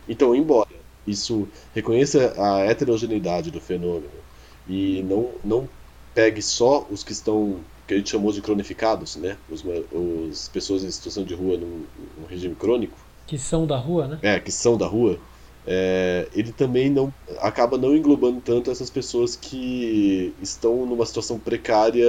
[0.09, 0.69] Então, embora
[1.07, 4.11] isso reconheça a heterogeneidade do fenômeno
[4.69, 5.69] e não, não
[6.15, 9.37] pegue só os que estão, que a gente chamou de cronificados, né?
[9.50, 11.83] os, os pessoas em situação de rua num,
[12.18, 12.96] num regime crônico.
[13.26, 14.18] Que são da rua, né?
[14.22, 15.18] É, que são da rua
[15.66, 22.07] é, ele também não acaba não englobando tanto essas pessoas que estão numa situação precária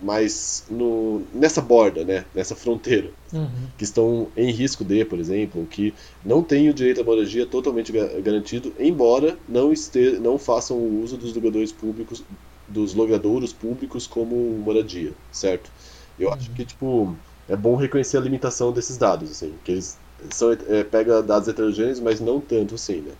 [0.00, 3.48] mais no, nessa borda, né, nessa fronteira, uhum.
[3.78, 7.90] que estão em risco de, por exemplo, que não têm o direito à moradia totalmente
[7.92, 12.22] garantido, embora não, este, não façam o uso dos logadores públicos,
[12.72, 15.70] dos logradouros públicos como moradia, certo?
[16.18, 16.34] Eu uhum.
[16.34, 17.16] acho que tipo
[17.48, 19.98] é bom reconhecer a limitação desses dados, assim, que eles
[20.30, 23.12] são, é, pega dados heterogêneos, mas não tanto assim, né?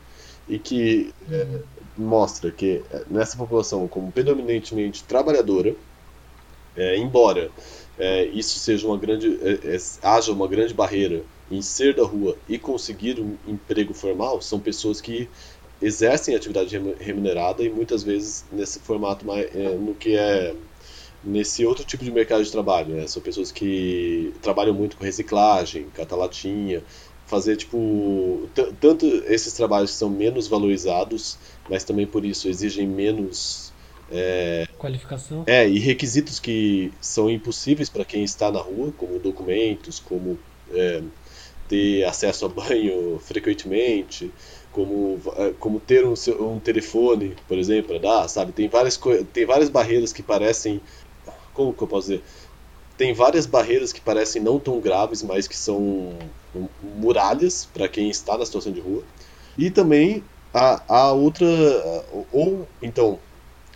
[0.48, 1.60] E que é,
[1.96, 5.74] mostra que é, nessa população, como predominantemente trabalhadora,
[6.76, 7.50] é, embora
[7.98, 12.58] é, isso seja uma grande, é, haja uma grande barreira em ser da rua e
[12.58, 15.28] conseguir um emprego formal, são pessoas que
[15.82, 19.48] exercem atividade remunerada e muitas vezes nesse formato mais,
[19.80, 20.54] no que é
[21.24, 23.06] nesse outro tipo de mercado de trabalho, né?
[23.06, 26.82] São pessoas que trabalham muito com reciclagem, catalatinha,
[27.26, 28.48] fazer tipo
[28.80, 33.72] tanto esses trabalhos que são menos valorizados, mas também por isso exigem menos
[34.10, 35.44] é, qualificação.
[35.46, 40.38] É, e requisitos que são impossíveis para quem está na rua, como documentos, como
[40.70, 41.02] é,
[41.68, 44.30] ter acesso a banho frequentemente,
[44.72, 48.52] como, é, como ter um, um telefone, por exemplo, para dar, sabe?
[48.52, 48.98] Tem várias,
[49.32, 50.80] tem várias barreiras que parecem
[51.52, 52.24] como que eu posso dizer?
[52.96, 56.12] Tem várias barreiras que parecem não tão graves, mas que são
[56.96, 59.02] muralhas para quem está na situação de rua.
[59.56, 61.46] E também a, a outra.
[62.32, 63.18] Ou, então,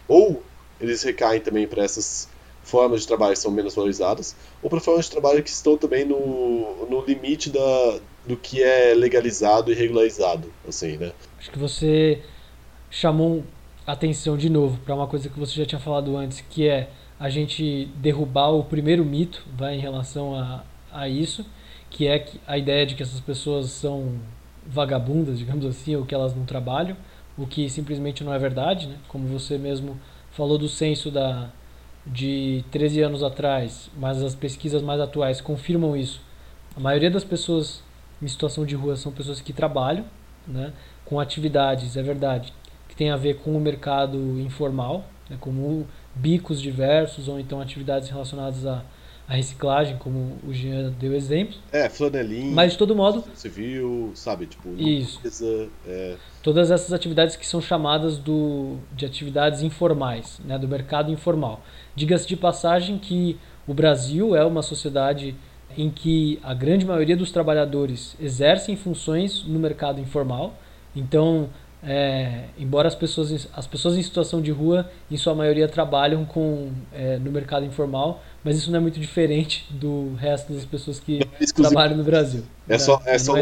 [0.06, 0.42] ou
[0.80, 2.28] eles recaem também para essas
[2.62, 6.04] formas de trabalho que são menos valorizadas, ou para formas de trabalho que estão também
[6.04, 11.12] no, no limite da, do que é legalizado e regularizado, assim, né?
[11.38, 12.22] Acho que você
[12.90, 13.44] chamou
[13.86, 17.30] atenção de novo para uma coisa que você já tinha falado antes, que é a
[17.30, 21.46] gente derrubar o primeiro mito vai em relação a, a isso,
[21.88, 24.18] que é a ideia de que essas pessoas são
[24.66, 26.96] vagabundas, digamos assim, ou que elas não trabalham,
[27.38, 28.96] o que simplesmente não é verdade, né?
[29.08, 29.98] Como você mesmo
[30.32, 31.50] falou do censo da
[32.06, 36.20] de 13 anos atrás, mas as pesquisas mais atuais confirmam isso.
[36.76, 37.82] A maioria das pessoas
[38.20, 40.04] em situação de rua são pessoas que trabalham,
[40.46, 40.72] né,
[41.04, 42.52] com atividades, é verdade,
[42.88, 48.08] que tem a ver com o mercado informal, né, como bicos diversos ou então atividades
[48.08, 48.82] relacionadas à,
[49.28, 51.56] à reciclagem, como o Jean deu exemplo.
[51.72, 52.54] É, flanelinha.
[52.54, 53.24] Mas de todo modo.
[53.34, 54.46] Civil, sabe?
[54.46, 55.20] Tipo, isso.
[55.86, 56.16] é...
[56.42, 61.60] Todas essas atividades que são chamadas do, de atividades informais, né, do mercado informal.
[61.94, 65.34] Diga-se de passagem que o Brasil é uma sociedade
[65.76, 70.54] em que a grande maioria dos trabalhadores exercem funções no mercado informal.
[70.94, 71.50] Então,
[71.82, 76.72] é, embora as pessoas, as pessoas em situação de rua, em sua maioria, trabalham com,
[76.92, 81.20] é, no mercado informal, mas isso não é muito diferente do resto das pessoas que
[81.22, 82.42] é trabalham no Brasil.
[82.68, 83.34] É só, é, é só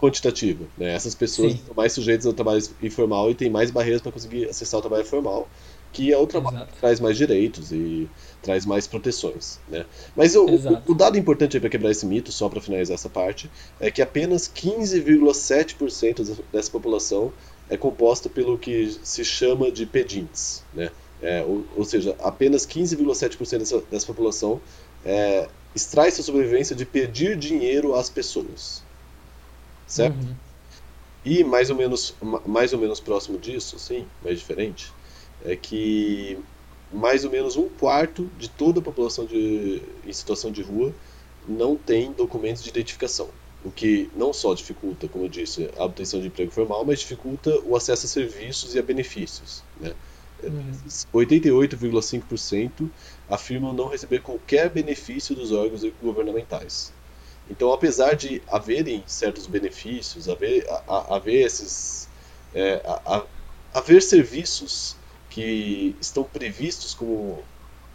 [0.00, 0.66] quantitativo.
[0.78, 0.94] Né?
[0.94, 1.58] Essas pessoas Sim.
[1.58, 5.04] estão mais sujeitas ao trabalho informal e têm mais barreiras para conseguir acessar o trabalho
[5.04, 5.48] formal,
[5.92, 6.72] que é o trabalho Exato.
[6.72, 8.08] que traz mais direitos e
[8.42, 9.84] traz mais proteções, né?
[10.14, 13.50] Mas o, o, o dado importante para quebrar esse mito, só para finalizar essa parte,
[13.80, 17.32] é que apenas 15,7% dessa população
[17.68, 20.90] é composta pelo que se chama de pedintes, né?
[21.20, 24.60] É, ou, ou, seja, apenas 15,7% dessa, dessa população
[25.04, 28.84] é, extrai sua sobrevivência de pedir dinheiro às pessoas,
[29.84, 30.14] certo?
[30.14, 30.34] Uhum.
[31.24, 32.14] E mais ou menos
[32.46, 34.92] mais ou menos próximo disso, sim, mas diferente,
[35.44, 36.38] é que
[36.92, 40.94] mais ou menos um quarto de toda a população de, em situação de rua
[41.46, 43.28] não tem documentos de identificação.
[43.64, 47.58] O que não só dificulta, como eu disse, a obtenção de emprego formal, mas dificulta
[47.60, 49.64] o acesso a serviços e a benefícios.
[49.80, 49.94] Né?
[50.42, 50.72] Uhum.
[51.12, 52.88] 88,5%
[53.28, 56.92] afirmam não receber qualquer benefício dos órgãos governamentais.
[57.50, 62.08] Então, apesar de haverem certos benefícios, haver, haver esses.
[62.54, 62.80] É,
[63.74, 64.96] haver serviços
[65.30, 67.42] que estão previstos como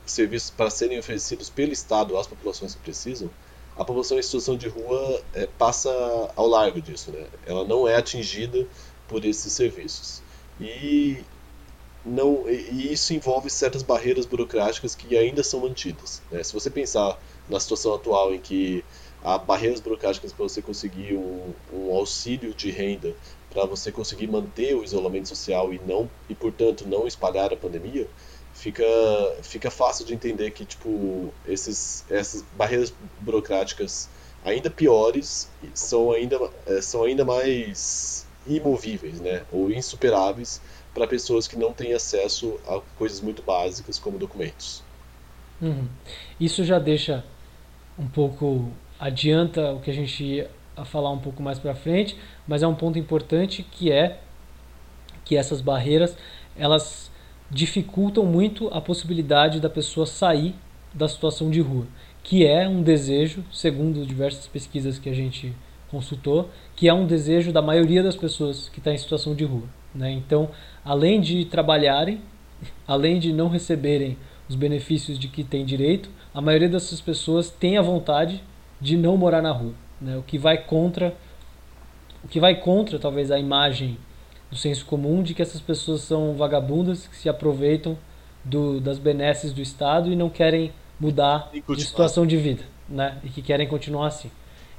[0.06, 3.30] serviços para serem oferecidos pelo Estado às populações que precisam,
[3.76, 5.90] a população em situação de rua é, passa
[6.36, 7.26] ao largo disso, né?
[7.46, 8.68] Ela não é atingida
[9.08, 10.22] por esses serviços.
[10.60, 11.24] E
[12.06, 16.22] não e isso envolve certas barreiras burocráticas que ainda são mantidas.
[16.32, 16.44] Né?
[16.44, 17.20] Se você pensar
[17.50, 18.84] na situação atual em que
[19.24, 23.16] há barreiras burocráticas para você conseguir um, um auxílio de renda
[23.54, 28.08] para você conseguir manter o isolamento social e não e portanto não espalhar a pandemia,
[28.54, 28.84] fica
[29.42, 34.10] fica fácil de entender que tipo esses essas barreiras burocráticas
[34.44, 40.62] ainda piores são ainda eh, são ainda mais imovíveis, né, ou insuperáveis
[40.94, 44.84] para pessoas que não têm acesso a coisas muito básicas como documentos.
[45.62, 45.88] Uhum.
[46.40, 47.24] Isso já deixa
[47.98, 52.64] um pouco adianta o que a gente ia falar um pouco mais para frente, mas
[52.64, 54.20] é um ponto importante que é
[55.26, 56.18] que essas barreiras
[56.58, 57.12] elas
[57.50, 60.56] dificultam muito a possibilidade da pessoa sair
[60.94, 61.86] da situação de rua,
[62.24, 65.54] que é um desejo, segundo diversas pesquisas que a gente
[65.90, 69.68] consultou, que é um desejo da maioria das pessoas que está em situação de rua.
[69.94, 70.12] Né?
[70.12, 70.50] Então,
[70.84, 72.22] além de trabalharem,
[72.88, 74.18] além de não receberem
[74.50, 78.44] os benefícios de que têm direito, a maioria dessas pessoas tem a vontade
[78.82, 80.18] de não morar na rua, né?
[80.18, 81.16] o que vai contra
[82.24, 83.98] o que vai contra talvez a imagem
[84.50, 87.98] do senso comum de que essas pessoas são vagabundas que se aproveitam
[88.44, 93.18] do, das benesses do Estado e não querem mudar de situação de vida, né?
[93.24, 94.30] E que querem continuar assim.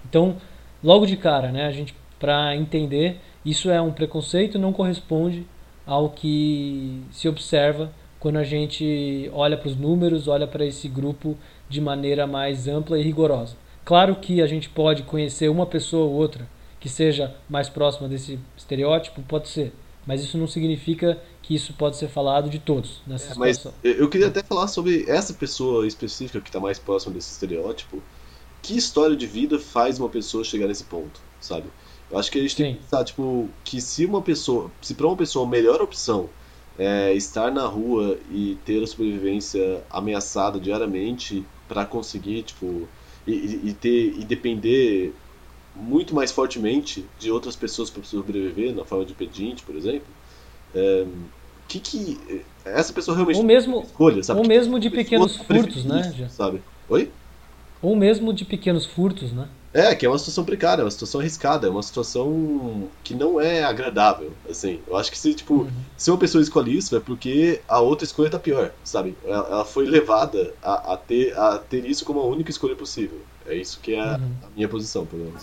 [0.09, 0.37] Então,
[0.83, 1.67] logo de cara, né?
[1.67, 5.47] A gente para entender isso é um preconceito, não corresponde
[5.87, 11.37] ao que se observa quando a gente olha para os números, olha para esse grupo
[11.69, 13.57] de maneira mais ampla e rigorosa.
[13.85, 16.49] Claro que a gente pode conhecer uma pessoa ou outra
[16.81, 19.73] que seja mais próxima desse estereótipo, pode ser.
[20.07, 23.37] Mas isso não significa que isso pode ser falado de todos nessa é.
[23.39, 28.03] Mas eu queria até falar sobre essa pessoa específica que está mais próxima desse estereótipo.
[28.61, 31.67] Que história de vida faz uma pessoa chegar nesse ponto, sabe?
[32.11, 32.63] Eu acho que a gente Sim.
[32.65, 36.29] tem que pensar, tipo, que se uma pessoa, se para uma pessoa a melhor opção
[36.79, 42.89] é estar na rua e ter a sobrevivência ameaçada diariamente para conseguir, tipo,
[43.27, 45.13] e, e, ter e depender
[45.75, 50.07] muito mais fortemente de outras pessoas para sobreviver, na forma de pedinte, por exemplo,
[50.75, 51.07] é,
[51.69, 54.41] que que essa pessoa realmente ou mesmo, escolha, sabe?
[54.41, 56.29] Ou mesmo de pequenos furtos, né?
[56.31, 56.61] Sabe?
[56.89, 57.11] Oi?
[57.83, 59.49] Ou mesmo de pequenos furtos, né?
[59.75, 63.41] É, que é uma situação precária, é uma situação arriscada, é uma situação que não
[63.41, 64.79] é agradável, assim.
[64.87, 65.71] Eu acho que se, tipo, uhum.
[65.97, 69.17] se uma pessoa escolhe isso é porque a outra escolha tá pior, sabe?
[69.25, 73.21] Ela, ela foi levada a, a, ter, a ter isso como a única escolha possível.
[73.49, 74.31] É isso que é a, uhum.
[74.45, 75.43] a minha posição, pelo menos.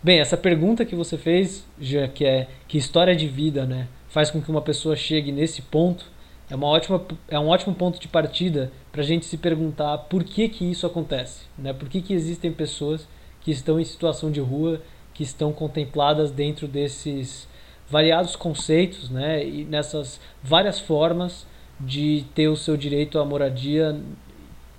[0.00, 4.30] Bem, essa pergunta que você fez, já que é que história de vida, né, faz
[4.30, 6.14] com que uma pessoa chegue nesse ponto,
[6.50, 10.22] é, uma ótima, é um ótimo ponto de partida para a gente se perguntar por
[10.22, 11.42] que, que isso acontece.
[11.58, 11.72] Né?
[11.72, 13.06] Por que, que existem pessoas
[13.40, 14.80] que estão em situação de rua,
[15.12, 17.48] que estão contempladas dentro desses
[17.88, 19.46] variados conceitos né?
[19.46, 21.46] e nessas várias formas
[21.78, 24.00] de ter o seu direito à moradia,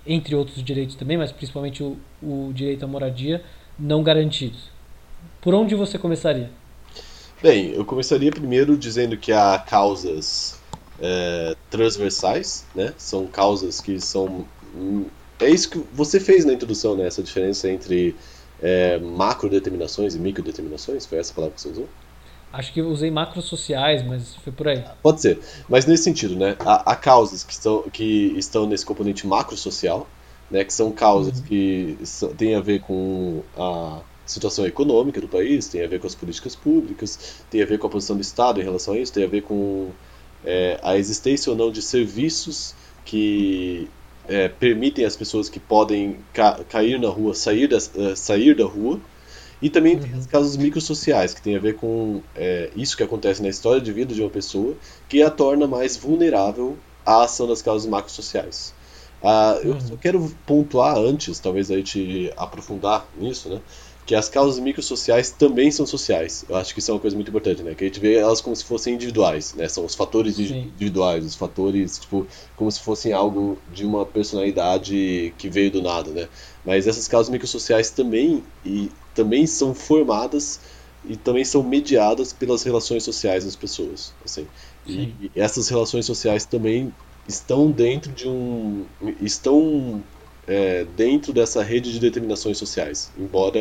[0.06, 3.44] entre outros direitos também, mas principalmente o, o direito à moradia,
[3.78, 4.70] não garantidos.
[5.40, 6.50] Por onde você começaria?
[7.40, 10.57] Bem, eu começaria primeiro dizendo que há causas
[11.00, 12.92] é, transversais, né?
[12.96, 14.46] São causas que são.
[15.40, 17.06] É isso que você fez na introdução, né?
[17.06, 18.14] Essa diferença entre
[18.60, 21.06] é, macrodeterminações e microdeterminações?
[21.06, 21.88] Foi essa palavra que você usou?
[22.52, 24.82] Acho que usei macros sociais, mas foi por aí.
[25.02, 25.38] Pode ser.
[25.68, 26.56] Mas nesse sentido, né?
[26.60, 30.08] Há, há causas que estão, que estão nesse componente macro social,
[30.50, 30.64] né?
[30.64, 31.44] Que são causas uhum.
[31.44, 31.98] que
[32.36, 36.54] têm a ver com a situação econômica do país, tem a ver com as políticas
[36.56, 39.28] públicas, tem a ver com a posição do Estado em relação a isso, tem a
[39.28, 39.90] ver com
[40.44, 42.74] é, a existência ou não de serviços
[43.04, 43.88] que
[44.28, 48.64] é, permitem às pessoas que podem ca cair na rua sair da, uh, sair da
[48.64, 49.00] rua.
[49.60, 50.02] E também uhum.
[50.02, 53.80] tem os casos microsociais, que tem a ver com é, isso que acontece na história
[53.80, 54.76] de vida de uma pessoa,
[55.08, 58.72] que a torna mais vulnerável à ação das causas macrosociais.
[59.20, 63.60] Ah, eu só quero pontuar antes, talvez a gente aprofundar nisso, né?
[64.08, 66.42] Que as causas microsociais também são sociais.
[66.48, 67.74] Eu acho que isso é uma coisa muito importante, né?
[67.74, 69.68] Que a gente vê elas como se fossem individuais, né?
[69.68, 70.72] São os fatores Sim.
[70.74, 76.10] individuais, os fatores, tipo, como se fossem algo de uma personalidade que veio do nada,
[76.10, 76.26] né?
[76.64, 80.58] Mas essas causas microsociais também, e, também são formadas
[81.04, 84.46] e também são mediadas pelas relações sociais das pessoas, assim.
[84.86, 86.94] E, e essas relações sociais também
[87.28, 88.86] estão dentro de um
[89.20, 90.02] estão
[90.48, 93.58] é, dentro dessa rede de determinações sociais, embora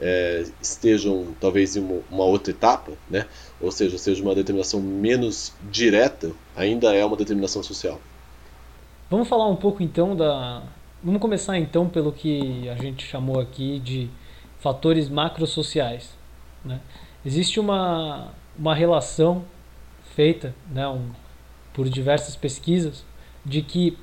[0.00, 3.26] é, estejam talvez em uma, outra etapa, né?
[3.60, 8.00] Ou seja, seja uma determinação menos direta, ainda é uma determinação social.
[9.08, 10.62] Vamos falar um pouco então da,
[11.02, 14.10] vamos começar então pelo que a gente chamou aqui de
[14.58, 16.10] fatores macrosociais,
[16.64, 16.80] né?
[17.24, 19.44] Existe uma uma relação
[20.14, 20.86] feita, né?
[20.88, 21.10] Um,
[21.72, 23.04] por diversas pesquisas
[23.44, 23.96] de que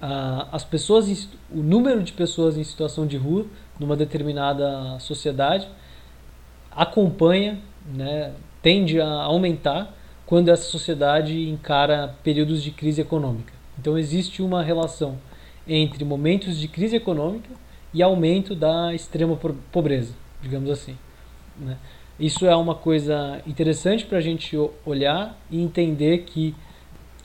[0.00, 3.46] ah, as pessoas, o número de pessoas em situação de rua
[3.78, 5.68] numa determinada sociedade
[6.70, 7.58] acompanha,
[7.92, 8.32] né,
[8.62, 9.94] tende a aumentar
[10.24, 13.52] quando essa sociedade encara períodos de crise econômica.
[13.78, 15.18] Então existe uma relação
[15.66, 17.50] entre momentos de crise econômica
[17.92, 19.38] e aumento da extrema
[19.72, 20.96] pobreza, digamos assim.
[21.58, 21.76] Né?
[22.18, 26.54] Isso é uma coisa interessante para a gente olhar e entender que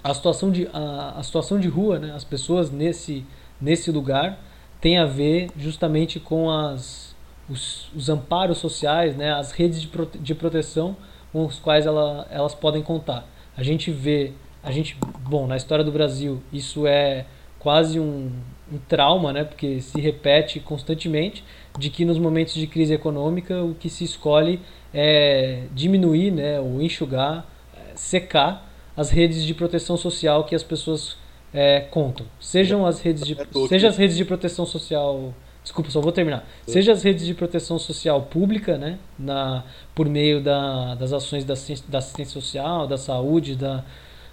[0.06, 3.26] a situação de, a, a situação de rua, né, as pessoas nesse,
[3.60, 4.38] nesse lugar,
[4.80, 7.16] tem a ver justamente com as,
[7.50, 10.96] os, os amparos sociais, né, as redes de, prote, de proteção
[11.34, 13.28] com os quais ela, elas podem contar.
[13.58, 14.96] A gente vê, a gente,
[15.28, 17.26] bom, na história do Brasil, isso é
[17.58, 18.32] quase um,
[18.72, 21.44] um trauma, né, porque se repete constantemente,
[21.80, 24.62] de que nos momentos de crise econômica o que se escolhe
[24.94, 27.44] é diminuir, né, ou enxugar,
[27.76, 31.18] é, secar as redes de proteção social que as pessoas
[31.54, 32.26] é, contam.
[32.40, 35.34] Sejam as redes de, é seja as redes de proteção social
[35.66, 36.48] Desculpa, só vou terminar.
[36.68, 39.64] Seja as redes de proteção social pública, né, na,
[39.96, 41.56] por meio da, das ações da,
[41.88, 43.84] da assistência social, da saúde, da,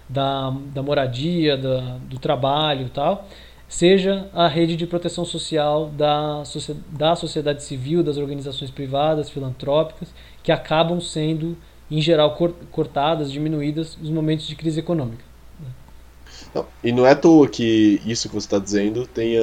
[0.07, 3.27] da, da moradia, da, do trabalho e tal,
[3.67, 6.43] seja a rede de proteção social da,
[6.91, 11.57] da sociedade civil, das organizações privadas, filantrópicas, que acabam sendo,
[11.89, 12.37] em geral,
[12.71, 15.23] cortadas, diminuídas nos momentos de crise econômica.
[16.53, 19.41] Não, e não é à toa que isso que você está dizendo tenha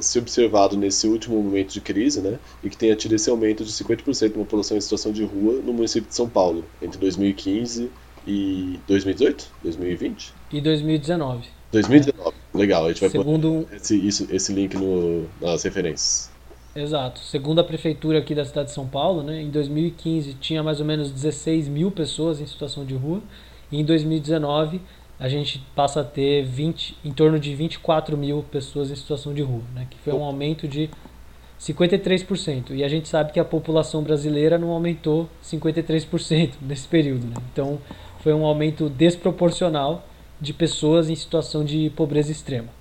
[0.00, 2.38] se observado nesse último momento de crise, né?
[2.62, 5.72] E que tenha tido esse aumento de 50% da população em situação de rua no
[5.72, 7.90] município de São Paulo, entre 2015
[8.26, 9.46] e 2018?
[9.62, 10.34] 2020?
[10.52, 11.48] E 2019.
[11.72, 12.84] 2019, legal.
[12.84, 13.66] A gente vai Segundo...
[13.66, 16.29] pôr esse, isso, esse link no, nas referências.
[16.74, 17.20] Exato.
[17.20, 20.86] Segundo a prefeitura aqui da cidade de São Paulo, né, em 2015 tinha mais ou
[20.86, 23.20] menos 16 mil pessoas em situação de rua.
[23.72, 24.80] E em 2019
[25.18, 29.42] a gente passa a ter 20, em torno de 24 mil pessoas em situação de
[29.42, 30.88] rua, né, que foi um aumento de
[31.60, 32.70] 53%.
[32.70, 37.26] E a gente sabe que a população brasileira não aumentou 53% nesse período.
[37.26, 37.34] Né?
[37.52, 37.78] Então
[38.20, 40.06] foi um aumento desproporcional
[40.40, 42.79] de pessoas em situação de pobreza extrema.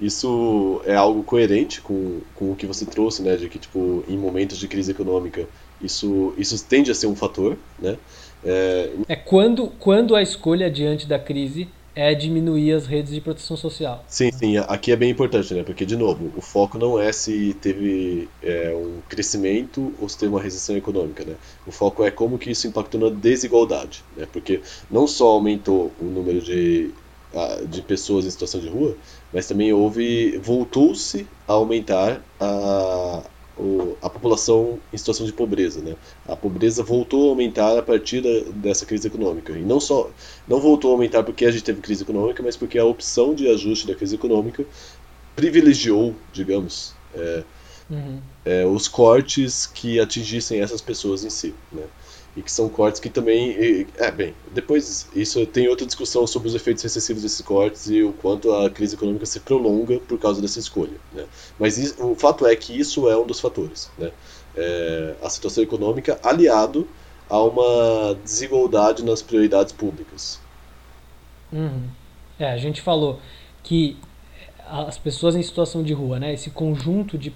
[0.00, 4.18] Isso é algo coerente com, com o que você trouxe, né, de que tipo em
[4.18, 5.46] momentos de crise econômica
[5.80, 7.96] isso isso tende a ser um fator, né?
[8.44, 13.56] É, é quando quando a escolha diante da crise é diminuir as redes de proteção
[13.56, 14.04] social.
[14.06, 15.62] Sim, sim, aqui é bem importante, né?
[15.62, 20.30] Porque, de novo, o foco não é se teve é, um crescimento ou se teve
[20.30, 21.36] uma recessão econômica, né?
[21.66, 24.28] O foco é como que isso impactou na desigualdade, né?
[24.30, 26.90] Porque não só aumentou o número de,
[27.66, 28.94] de pessoas em situação de rua,
[29.32, 33.22] mas também houve, voltou-se a aumentar a,
[34.02, 35.80] a população em situação de pobreza.
[35.80, 35.96] Né?
[36.26, 39.52] A pobreza voltou a aumentar a partir da, dessa crise econômica.
[39.52, 40.10] E não só
[40.46, 43.48] não voltou a aumentar porque a gente teve crise econômica, mas porque a opção de
[43.48, 44.64] ajuste da crise econômica
[45.34, 47.44] privilegiou, digamos, é,
[47.90, 48.20] uhum.
[48.44, 51.54] é, os cortes que atingissem essas pessoas em si.
[51.72, 51.82] Né?
[52.36, 53.86] E que são cortes que também.
[53.96, 58.12] É, bem, depois isso tem outra discussão sobre os efeitos recessivos desses cortes e o
[58.12, 60.98] quanto a crise econômica se prolonga por causa dessa escolha.
[61.12, 61.24] Né?
[61.58, 63.90] Mas isso, o fato é que isso é um dos fatores.
[63.98, 64.12] Né?
[64.54, 66.86] É, a situação econômica aliado
[67.28, 70.38] a uma desigualdade nas prioridades públicas.
[71.52, 71.88] Uhum.
[72.38, 73.18] É, a gente falou
[73.62, 73.96] que
[74.68, 77.32] as pessoas em situação de rua, né, esse conjunto de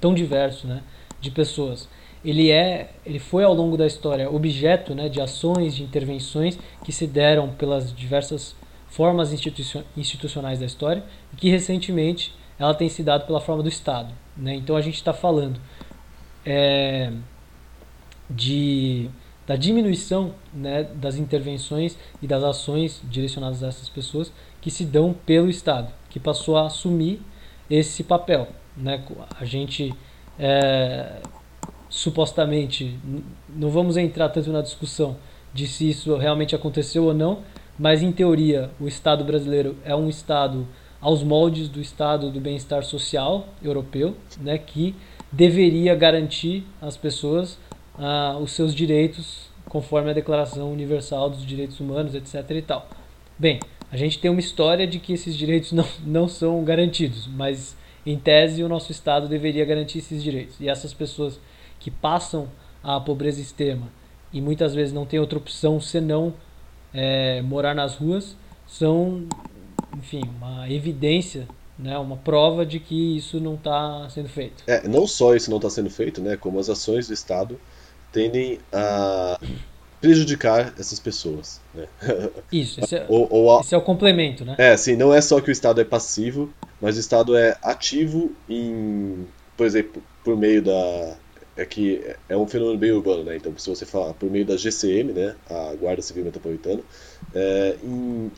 [0.00, 0.82] tão diverso, né,
[1.20, 1.88] de pessoas.
[2.24, 6.92] Ele é, ele foi ao longo da história objeto, né, de ações, de intervenções que
[6.92, 8.54] se deram pelas diversas
[8.88, 9.32] formas
[9.96, 11.02] institucionais da história
[11.32, 14.12] e que recentemente ela tem se dado pela forma do Estado.
[14.36, 14.54] Né?
[14.54, 15.58] Então a gente está falando
[16.44, 17.10] é,
[18.28, 19.08] de,
[19.46, 25.12] da diminuição né, das intervenções e das ações direcionadas a essas pessoas que se dão
[25.12, 27.20] pelo Estado, que passou a assumir
[27.68, 28.48] esse papel.
[28.76, 29.02] Né?
[29.40, 29.92] A gente
[30.38, 31.20] é,
[31.92, 32.98] supostamente,
[33.54, 35.14] não vamos entrar tanto na discussão
[35.52, 37.40] de se isso realmente aconteceu ou não,
[37.78, 40.66] mas em teoria o Estado brasileiro é um Estado
[41.02, 44.94] aos moldes do Estado do bem-estar social europeu, né, que
[45.30, 47.58] deveria garantir às pessoas
[47.98, 52.50] ah, os seus direitos conforme a Declaração Universal dos Direitos Humanos, etc.
[52.52, 52.88] e tal.
[53.38, 57.76] Bem, a gente tem uma história de que esses direitos não, não são garantidos, mas
[58.06, 60.58] em tese o nosso Estado deveria garantir esses direitos.
[60.58, 61.38] E essas pessoas
[61.82, 62.48] que passam
[62.82, 63.88] a pobreza extrema
[64.32, 66.32] e muitas vezes não têm outra opção senão
[66.94, 69.26] é, morar nas ruas, são,
[69.96, 74.62] enfim, uma evidência né, uma prova de que isso não está sendo feito.
[74.66, 77.58] É, não só isso não está sendo feito, né, como as ações do Estado
[78.12, 79.40] tendem a
[80.00, 81.60] prejudicar essas pessoas.
[81.74, 81.86] Né?
[82.52, 83.60] Isso, esse é, ou, ou a...
[83.60, 84.56] esse é, o complemento, né?
[84.58, 88.32] É, sim, não é só que o Estado é passivo, mas o Estado é ativo
[88.48, 89.26] em,
[89.56, 91.16] por exemplo, por meio da
[91.56, 93.36] é que é um fenômeno bem urbano, né?
[93.36, 96.82] Então, se você falar por meio da GCM, né, a Guarda Civil Metropolitana,
[97.34, 98.30] é, em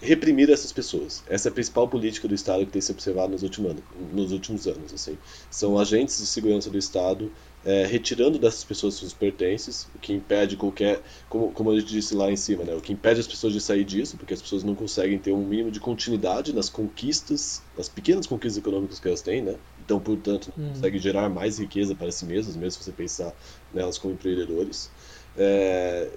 [0.00, 1.22] reprimir essas pessoas.
[1.28, 3.84] Essa é a principal política do Estado que tem se observado nos últimos anos.
[4.12, 5.16] Nos últimos anos assim.
[5.48, 7.30] São agentes de segurança do Estado
[7.64, 12.14] é, retirando dessas pessoas seus pertences, o que impede qualquer, como, como a gente disse
[12.14, 14.64] lá em cima, né, o que impede as pessoas de sair disso, porque as pessoas
[14.64, 19.22] não conseguem ter um mínimo de continuidade nas conquistas, nas pequenas conquistas econômicas que elas
[19.22, 19.54] têm, né,
[19.84, 20.68] então, portanto, hum.
[20.68, 23.34] conseguem gerar mais riqueza para si mesmas, mesmo se você pensar
[23.72, 24.90] nelas como empreendedores
[25.36, 26.10] é,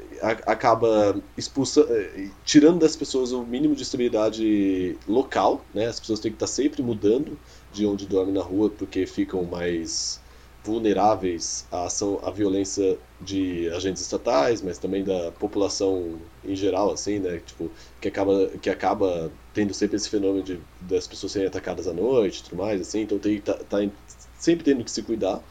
[0.45, 5.87] acaba expulsando, é, tirando das pessoas o mínimo de estabilidade local, né?
[5.87, 7.39] As pessoas têm que estar sempre mudando
[7.71, 10.19] de onde dormem na rua porque ficam mais
[10.63, 17.19] vulneráveis à ação, à violência de agentes estatais, mas também da população em geral, assim,
[17.19, 17.37] né?
[17.39, 21.93] Tipo, que acaba, que acaba tendo sempre esse fenômeno de das pessoas serem atacadas à
[21.93, 23.01] noite, tudo mais, assim.
[23.01, 23.77] Então tem tá, tá
[24.37, 25.41] sempre tendo que se cuidar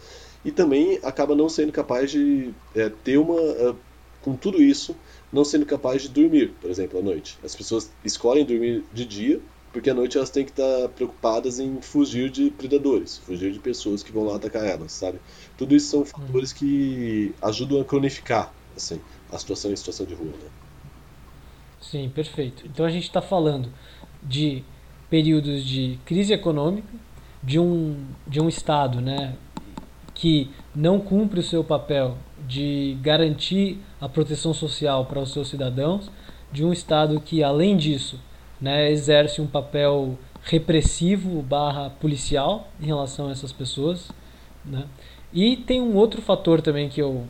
[0.45, 3.41] e também acaba não sendo capaz de é, ter uma.
[3.41, 3.75] É,
[4.23, 4.97] com tudo isso,
[5.31, 7.39] não sendo capaz de dormir, por exemplo, à noite.
[7.45, 9.41] As pessoas escolhem dormir de dia
[9.71, 14.05] porque à noite elas têm que estar preocupadas em fugir de predadores, fugir de pessoas
[14.05, 15.19] que vão lá atacar elas, sabe?
[15.59, 19.01] Tudo isso são fatores que ajudam a cronificar assim,
[19.31, 20.49] a situação em situação de rua, né?
[21.81, 22.67] Sim, perfeito.
[22.67, 23.71] Então a gente está falando
[24.25, 24.65] de
[25.11, 26.89] períodos de crise econômica,
[27.43, 27.97] de um,
[28.27, 29.35] de um Estado né,
[30.15, 32.17] que não cumpre o seu papel
[32.47, 36.11] de garantir a proteção social para os seus cidadãos,
[36.51, 38.19] de um Estado que, além disso,
[38.61, 44.11] né, exerce um papel repressivo barra policial em relação a essas pessoas.
[44.65, 44.85] Né?
[45.33, 47.27] E tem um outro fator também que eu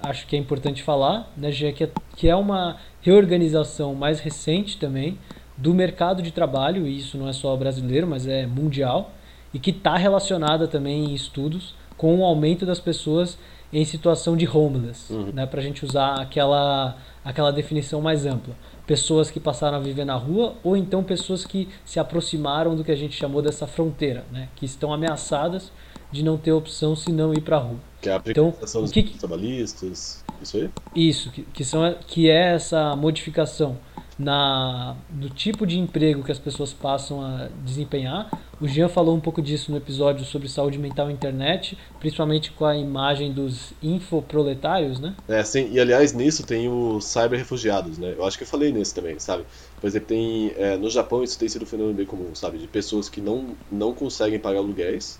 [0.00, 5.18] acho que é importante falar, né, que, é, que é uma reorganização mais recente também
[5.62, 9.12] do mercado de trabalho, e isso não é só brasileiro, mas é mundial,
[9.54, 13.38] e que está relacionada também em estudos com o aumento das pessoas
[13.72, 15.30] em situação de homeless, uhum.
[15.32, 18.56] né, para a gente usar aquela, aquela definição mais ampla.
[18.88, 22.90] Pessoas que passaram a viver na rua ou então pessoas que se aproximaram do que
[22.90, 25.70] a gente chamou dessa fronteira, né, que estão ameaçadas
[26.10, 27.78] de não ter opção se não ir para a rua.
[28.00, 30.70] Que é a então, dos que, trabalhistas, isso aí?
[30.94, 33.78] Isso, que, que, são, que é essa modificação
[34.22, 38.30] na, no tipo de emprego que as pessoas passam a desempenhar.
[38.60, 42.64] O Jean falou um pouco disso no episódio sobre saúde mental e internet, principalmente com
[42.64, 45.16] a imagem dos infoproletários, né?
[45.28, 48.14] É, sim, e aliás nisso tem os cyber refugiados, né?
[48.16, 49.44] Eu acho que eu falei nesse também, sabe?
[49.80, 52.58] Por exemplo, tem, é, no Japão isso tem sido um fenômeno bem comum, sabe?
[52.58, 55.18] De pessoas que não, não conseguem pagar aluguéis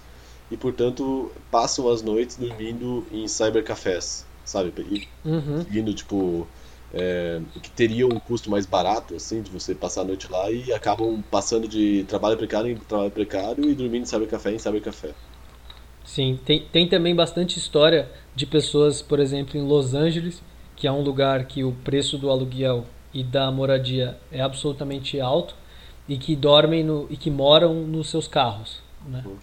[0.51, 4.73] e, portanto, passam as noites dormindo em cybercafés, sabe?
[4.79, 5.65] E, uhum.
[5.65, 6.47] Seguindo, tipo
[6.95, 10.73] é, que teria um custo mais barato, assim, de você passar a noite lá e
[10.73, 15.11] acabam passando de trabalho precário em trabalho precário e dormindo em cybercafé em cybercafé.
[16.05, 20.43] Sim, tem, tem também bastante história de pessoas, por exemplo, em Los Angeles,
[20.77, 22.85] que é um lugar que o preço do aluguel
[23.15, 25.55] e da moradia é absolutamente alto
[26.09, 29.23] e que dormem no, e que moram nos seus carros, né?
[29.25, 29.37] Uhum.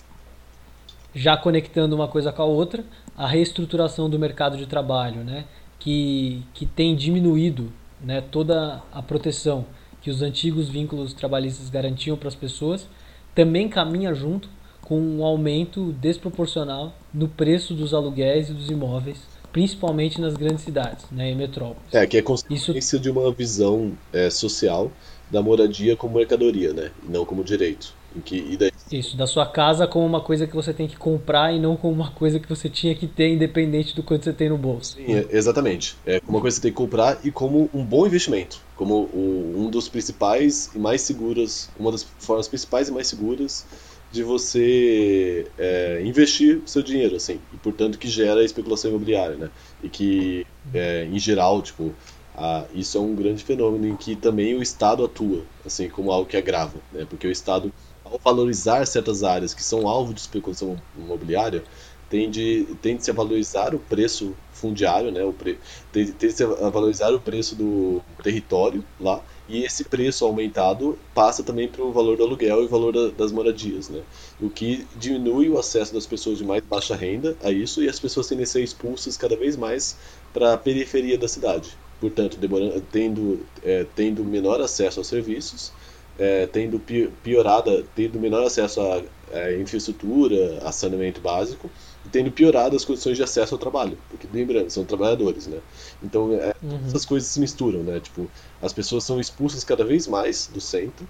[1.15, 2.83] Já conectando uma coisa com a outra,
[3.17, 5.45] a reestruturação do mercado de trabalho, né?
[5.79, 7.71] Que, que tem diminuído
[8.01, 9.65] né, toda a proteção
[10.01, 12.87] que os antigos vínculos trabalhistas garantiam para as pessoas,
[13.35, 14.49] também caminha junto
[14.81, 19.19] com um aumento desproporcional no preço dos aluguéis e dos imóveis,
[19.51, 21.93] principalmente nas grandes cidades, né, em metrópoles.
[21.93, 22.99] É, que é consequência Isso...
[22.99, 24.91] de uma visão é, social
[25.29, 27.93] da moradia como mercadoria, né, e não como direito.
[28.19, 28.57] Que.
[28.91, 31.93] Isso, da sua casa como uma coisa que você tem que comprar e não como
[31.93, 34.95] uma coisa que você tinha que ter, independente do quanto você tem no bolso.
[34.95, 35.95] Sim, é, exatamente.
[36.05, 38.59] É como uma coisa que você tem que comprar e como um bom investimento.
[38.75, 43.65] Como o, um dos principais e mais seguras, uma das formas principais e mais seguras
[44.11, 49.49] de você é, investir seu dinheiro, assim, e portanto que gera especulação imobiliária, né?
[49.83, 51.93] E que, é, em geral, tipo,
[52.35, 56.27] a, isso é um grande fenômeno em que também o Estado atua, assim, como algo
[56.27, 57.05] que agrava, né?
[57.07, 57.71] Porque o Estado
[58.11, 61.63] ao valorizar certas áreas que são alvo de especulação imobiliária,
[62.09, 65.57] tende, tende-se a valorizar o preço fundiário, né, o pre,
[65.91, 71.67] tende, tende a valorizar o preço do território lá, e esse preço aumentado passa também
[71.67, 74.03] para o valor do aluguel e o valor da, das moradias, né?
[74.39, 77.99] O que diminui o acesso das pessoas de mais baixa renda a isso e as
[77.99, 79.97] pessoas tendem a ser expulsas cada vez mais
[80.31, 81.75] para a periferia da cidade.
[81.99, 85.71] Portanto, demorando, tendo, é, tendo menor acesso aos serviços
[86.19, 86.79] é, tendo
[87.23, 89.01] piorada, tendo menor acesso à,
[89.33, 91.69] à, infraestrutura, a saneamento básico,
[92.05, 95.59] e tendo piorado as condições de acesso ao trabalho, porque lembrando, são trabalhadores, né?
[96.03, 96.79] Então é, uhum.
[96.85, 97.99] essas coisas se misturam, né?
[97.99, 98.29] Tipo,
[98.61, 101.07] as pessoas são expulsas cada vez mais do centro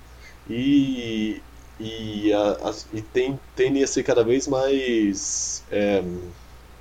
[0.49, 1.41] e
[1.79, 6.03] e, a, a, e tem, tendem a ser cada vez mais é,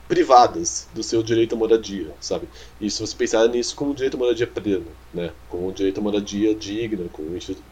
[0.08, 2.48] privadas do seu direito à moradia, sabe?
[2.80, 5.30] E se você pensar nisso como direito à moradia pleno, né?
[5.50, 7.22] Como direito à moradia digna, com,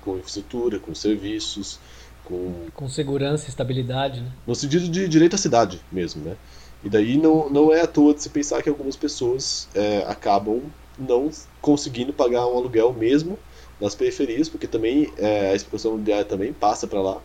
[0.03, 1.81] com infraestrutura, com serviços,
[2.25, 2.67] com...
[2.75, 4.31] Com segurança e estabilidade, né?
[4.47, 6.37] No sentido de direito à cidade mesmo, né?
[6.85, 10.63] E daí não, não é à toa de se pensar que algumas pessoas é, acabam
[10.99, 11.31] não
[11.61, 13.39] conseguindo pagar um aluguel mesmo
[13.81, 17.21] nas periferias, porque também é, a expansão imobiliária também passa para lá,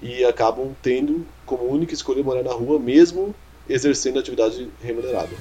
[0.00, 3.34] e acabam tendo como única escolha morar na rua, mesmo
[3.68, 5.36] exercendo atividade remunerada.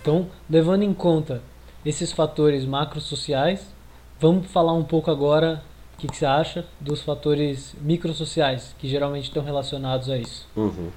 [0.00, 1.42] Então, levando em conta
[1.84, 3.66] esses fatores macrosociais,
[4.20, 5.62] vamos falar um pouco agora
[5.94, 10.46] o que, que, você acha dos fatores microsociais que geralmente estão relacionados a isso.
[10.54, 10.90] Uhum.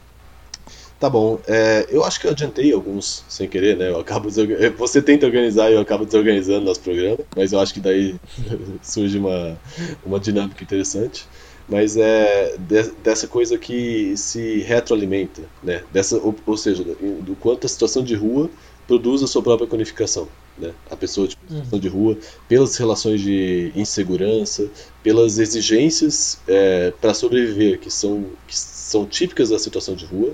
[0.99, 3.89] Tá bom, é, eu acho que eu adiantei alguns sem querer, né?
[3.89, 4.29] Eu acabo
[4.77, 8.15] Você tenta organizar e eu acabo desorganizando nosso programa, mas eu acho que daí
[8.81, 9.59] surge uma,
[10.03, 11.27] uma dinâmica interessante.
[11.69, 15.83] Mas é de, dessa coisa que se retroalimenta, né?
[15.91, 18.49] Dessa, ou, ou, seja, do quanto a situação de rua
[18.87, 20.27] produz a sua própria codificação.
[20.57, 20.71] Né?
[20.89, 21.57] A pessoa tipo, uhum.
[21.57, 22.17] situação de rua,
[22.47, 24.67] pelas relações de insegurança,
[25.03, 30.33] pelas exigências é, para sobreviver que são, que são típicas da situação de rua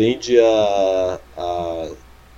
[0.00, 1.90] tende a, a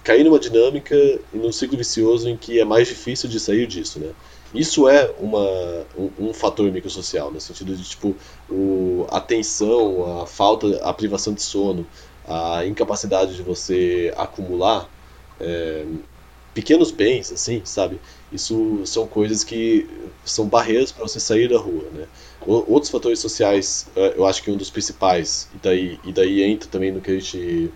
[0.02, 4.00] cair numa dinâmica e num ciclo vicioso em que é mais difícil de sair disso,
[4.00, 4.10] né?
[4.52, 8.16] Isso é uma, um, um fator microsocial, no sentido de, tipo,
[9.08, 11.86] a tensão, a falta, a privação de sono,
[12.26, 14.90] a incapacidade de você acumular
[15.40, 15.84] é,
[16.52, 18.00] pequenos bens, assim, sabe?
[18.32, 19.88] Isso são coisas que
[20.24, 22.08] são barreiras para você sair da rua, né?
[22.46, 26.68] Outros fatores sociais, é, eu acho que um dos principais, e daí, e daí entra
[26.68, 27.70] também no que a gente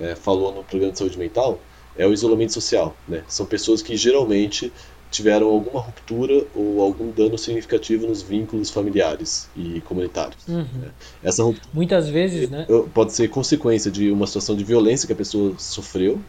[0.00, 1.60] é, falou no programa de saúde mental,
[1.96, 3.22] é o isolamento social, né?
[3.28, 4.72] São pessoas que geralmente
[5.10, 10.46] tiveram alguma ruptura ou algum dano significativo nos vínculos familiares e comunitários.
[10.46, 10.66] Uhum.
[10.80, 10.90] Né?
[11.22, 12.66] Essa ruptura, Muitas vezes, né?
[12.94, 16.20] Pode ser consequência de uma situação de violência que a pessoa sofreu,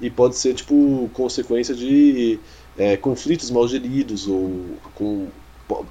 [0.00, 2.38] e pode ser tipo consequência de
[2.76, 5.26] é, conflitos mal geridos ou com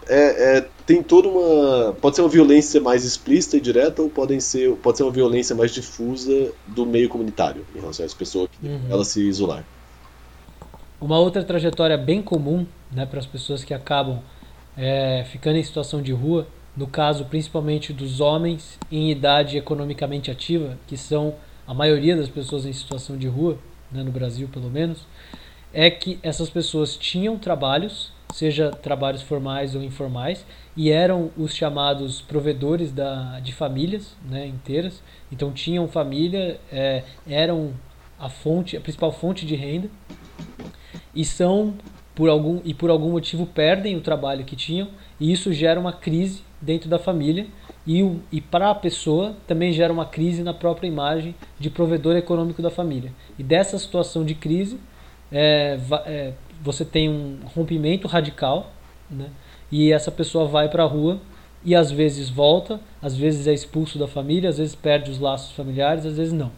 [0.07, 4.39] é, é, tem toda uma pode ser uma violência mais explícita e direta ou podem
[4.39, 8.47] ser pode ser uma violência mais difusa do meio comunitário em relação a essa pessoa
[8.47, 8.81] que uhum.
[8.89, 9.63] ela se isolar
[10.99, 14.19] uma outra trajetória bem comum né, para as pessoas que acabam
[14.75, 20.77] é, ficando em situação de rua no caso principalmente dos homens em idade economicamente ativa
[20.87, 21.35] que são
[21.67, 23.57] a maioria das pessoas em situação de rua
[23.91, 25.05] né, no Brasil pelo menos,
[25.73, 32.21] é que essas pessoas tinham trabalhos, seja trabalhos formais ou informais, e eram os chamados
[32.21, 35.01] provedores da, de famílias né, inteiras.
[35.31, 37.73] Então tinham família, é, eram
[38.19, 39.89] a fonte, a principal fonte de renda,
[41.15, 41.75] e são
[42.13, 45.93] por algum e por algum motivo perdem o trabalho que tinham, e isso gera uma
[45.93, 47.45] crise dentro da família
[47.85, 48.01] e,
[48.31, 52.69] e para a pessoa também gera uma crise na própria imagem de provedor econômico da
[52.69, 53.11] família.
[53.37, 54.79] E dessa situação de crise,
[55.31, 58.71] é, é, você tem um rompimento radical,
[59.09, 59.29] né?
[59.71, 61.19] e essa pessoa vai para a rua
[61.63, 65.51] e às vezes volta, às vezes é expulso da família, às vezes perde os laços
[65.51, 66.51] familiares, às vezes não.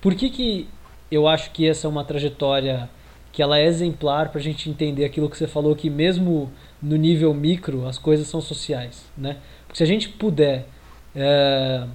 [0.00, 0.68] Por que, que
[1.10, 2.88] eu acho que essa é uma trajetória
[3.32, 6.96] que ela é exemplar para a gente entender aquilo que você falou, que mesmo no
[6.96, 9.36] nível micro as coisas são sociais, né?
[9.66, 10.66] Porque se a gente puder
[11.14, 11.86] é,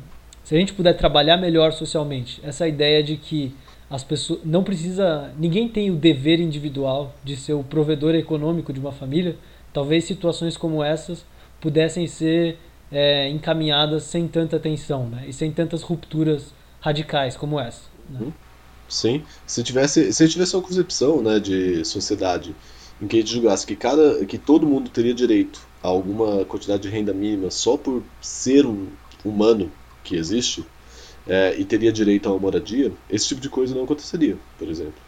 [0.44, 3.56] se a gente puder trabalhar melhor socialmente, essa ideia de que
[3.94, 8.80] as pessoas não precisa, ninguém tem o dever individual de ser o provedor econômico de
[8.80, 9.38] uma família,
[9.72, 11.24] talvez situações como essas
[11.62, 12.58] pudessem ser
[12.92, 15.26] é, encaminhadas sem tanta tensão, né?
[15.28, 17.84] E sem tantas rupturas radicais como essa.
[18.10, 18.20] Né?
[18.22, 18.34] Uhum.
[18.90, 22.56] Sim, se tivesse, se tivesse uma concepção, né, de sociedade
[23.00, 26.82] em que a gente julgasse que cada, que todo mundo teria direito a alguma quantidade
[26.82, 28.88] de renda mínima só por ser um
[29.24, 29.72] humano
[30.04, 30.66] que existe
[31.28, 35.02] é, e teria direito a uma moradia, esse tipo de coisa não aconteceria, por exemplo.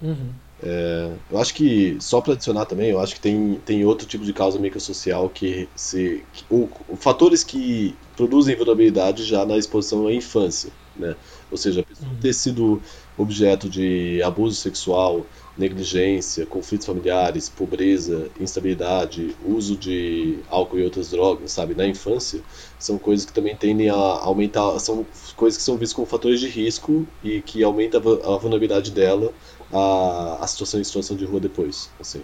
[0.00, 0.30] Uhum.
[0.62, 4.24] É, eu acho que, só para adicionar também, eu acho que tem, tem outro tipo
[4.24, 6.22] de causa microsocial que se.
[6.32, 10.70] Que, ou, fatores que produzem vulnerabilidade já na exposição à infância.
[10.96, 11.16] Né?
[11.50, 12.16] Ou seja, a pessoa uhum.
[12.18, 12.80] ter sido
[13.18, 15.26] objeto de abuso sexual,
[15.56, 22.40] negligência, conflitos familiares, pobreza, instabilidade, uso de álcool e outras drogas, sabe, na infância,
[22.78, 26.48] são coisas que também tendem a aumentar, são coisas que são vistas como fatores de
[26.48, 28.00] risco e que aumenta a
[28.36, 29.32] vulnerabilidade dela
[29.72, 32.22] a situação em situação de rua depois, assim.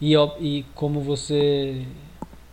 [0.00, 1.86] E, e como você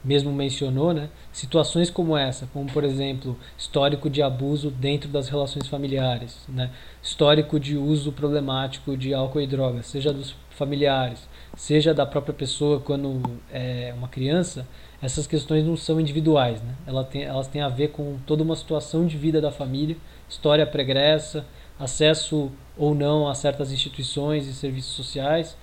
[0.09, 1.07] mesmo mencionou, né?
[1.31, 6.71] Situações como essa, como por exemplo, histórico de abuso dentro das relações familiares, né?
[6.99, 12.79] Histórico de uso problemático de álcool e drogas, seja dos familiares, seja da própria pessoa
[12.79, 14.67] quando é uma criança,
[14.99, 16.73] essas questões não são individuais, né?
[16.87, 19.95] Elas têm, elas têm a ver com toda uma situação de vida da família,
[20.27, 21.45] história pregressa,
[21.79, 25.55] acesso ou não a certas instituições e serviços sociais.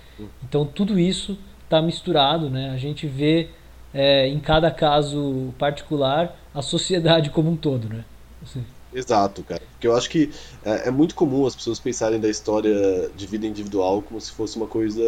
[0.45, 2.71] Então tudo isso está misturado, né?
[2.71, 3.49] A gente vê
[3.97, 8.05] é, em cada caso particular, a sociedade como um todo, né?
[8.43, 8.63] Assim.
[8.93, 9.63] Exato, cara.
[9.73, 10.31] Porque eu acho que
[10.63, 14.59] é, é, muito comum as pessoas pensarem da história de vida individual como se fosse
[14.59, 15.03] uma coisa,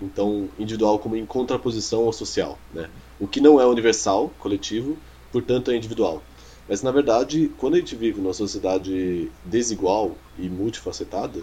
[0.00, 2.88] então, individual como em contraposição ao social, né?
[3.20, 4.96] O que não é universal, coletivo,
[5.30, 6.22] portanto é individual.
[6.66, 11.42] Mas na verdade, quando a gente vive numa sociedade desigual e multifacetada,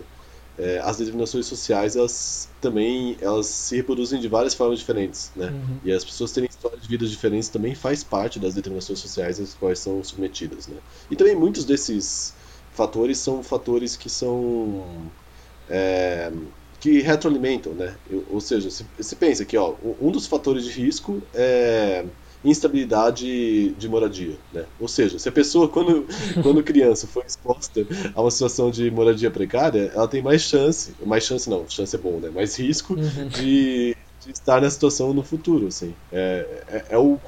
[0.58, 5.48] é, as determinações sociais elas também elas se reproduzem de várias formas diferentes, né?
[5.48, 5.78] Uhum.
[5.84, 9.54] E as pessoas terem histórias de vidas diferentes também faz parte das determinações sociais às
[9.54, 10.78] quais são submetidas, né?
[11.12, 12.34] E também muitos desses
[12.74, 14.84] fatores são fatores que são
[15.70, 16.32] é,
[16.80, 17.96] que retroalimentam, né?
[18.30, 22.06] ou seja, se, se pensa que ó, um dos fatores de risco é
[22.46, 24.36] instabilidade de moradia.
[24.54, 24.64] Né?
[24.80, 26.06] Ou seja, se a pessoa, quando,
[26.44, 31.24] quando criança, foi exposta a uma situação de moradia precária, ela tem mais chance, mais
[31.24, 32.30] chance não, chance é bom, né?
[32.30, 33.28] mais risco uhum.
[33.28, 33.97] de,
[34.28, 35.68] de, estar na situação no futuro.
[35.68, 35.94] Assim.
[36.12, 37.20] É, é, é, o,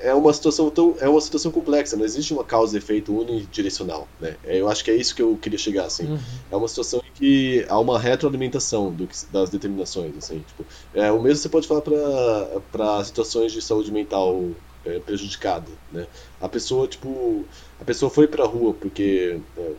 [0.00, 4.08] é uma situação tão, é uma situação complexa, não existe uma causa e efeito unidirecional.
[4.20, 4.36] Né?
[4.44, 5.86] É, eu acho que é isso que eu queria chegar.
[5.86, 6.06] Assim.
[6.06, 6.18] Uhum.
[6.50, 10.16] É uma situação em que há uma retroalimentação do das determinações.
[10.16, 10.40] Assim.
[10.40, 14.50] Tipo, é, o mesmo você pode falar para situações de saúde mental
[14.84, 16.06] é, prejudicada, né?
[16.40, 17.44] A pessoa tipo,
[17.80, 19.72] a pessoa foi para a rua porque é,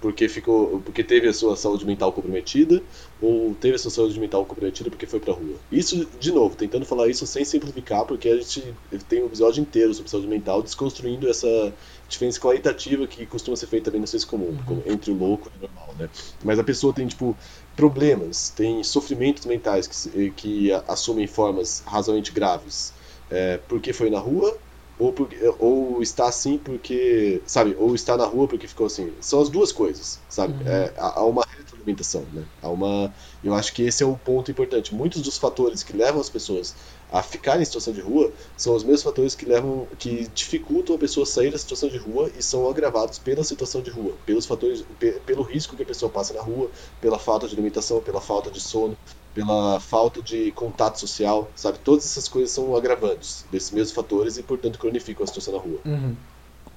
[0.00, 2.82] porque ficou porque teve a sua saúde mental comprometida
[3.20, 5.56] ou teve a sua saúde mental comprometida porque foi para a rua.
[5.70, 8.74] Isso de novo, tentando falar isso sem simplificar, porque a gente
[9.08, 11.72] tem um episódio inteiro sobre saúde mental desconstruindo essa
[12.08, 14.82] diferença qualitativa que costuma ser feita também no senso comum, uhum.
[14.86, 16.08] entre o louco e o normal, né?
[16.44, 17.36] Mas a pessoa tem tipo
[17.74, 22.94] problemas, tem sofrimentos mentais que, que assumem formas razoavelmente graves
[23.30, 24.56] é, porque foi na rua,
[24.98, 29.12] ou, porque, ou está assim porque, sabe, ou está na rua porque ficou assim.
[29.20, 30.54] São as duas coisas, sabe?
[30.54, 30.68] Uhum.
[30.70, 32.44] É, há uma retroalimentação, né?
[32.62, 34.94] Há uma, eu acho que esse é um ponto importante.
[34.94, 36.74] Muitos dos fatores que levam as pessoas
[37.12, 40.98] a ficar em situação de rua são os mesmos fatores que levam, que dificultam a
[40.98, 44.84] pessoa sair da situação de rua e são agravados pela situação de rua, pelos fatores,
[45.24, 46.70] pelo risco que a pessoa passa na rua,
[47.00, 48.96] pela falta de alimentação, pela falta de sono,
[49.36, 51.78] pela falta de contato social, sabe?
[51.80, 55.78] Todas essas coisas são agravantes desses mesmos fatores e, portanto, cronificam a situação na rua.
[55.84, 56.16] Uhum.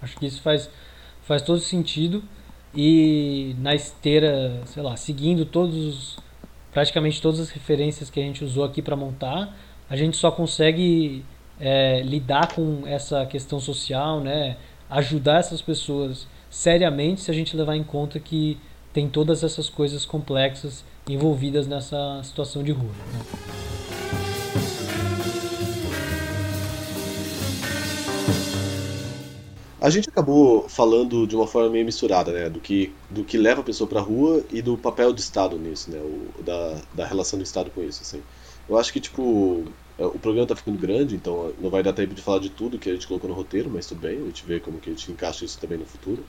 [0.01, 0.69] Acho que isso faz,
[1.21, 2.21] faz todo sentido
[2.75, 6.17] e na esteira, sei lá, seguindo todos
[6.73, 9.57] praticamente todas as referências que a gente usou aqui para montar,
[9.89, 11.23] a gente só consegue
[11.61, 14.57] é, lidar com essa questão social, né?
[14.89, 18.57] Ajudar essas pessoas seriamente se a gente levar em conta que
[18.91, 20.83] tem todas essas coisas complexas
[21.13, 22.91] envolvidas nessa situação de rua.
[23.13, 23.19] Né?
[29.81, 33.61] A gente acabou falando de uma forma meio misturada, né, do que, do que leva
[33.61, 37.05] a pessoa para a rua e do papel do Estado nisso, né, o, da, da
[37.05, 38.21] relação do Estado com isso, assim.
[38.67, 39.63] Eu acho que, tipo,
[39.97, 42.77] é, o programa tá ficando grande, então não vai dar tempo de falar de tudo
[42.77, 44.93] que a gente colocou no roteiro, mas tudo bem, a gente vê como que a
[44.93, 46.25] gente encaixa isso também no futuro.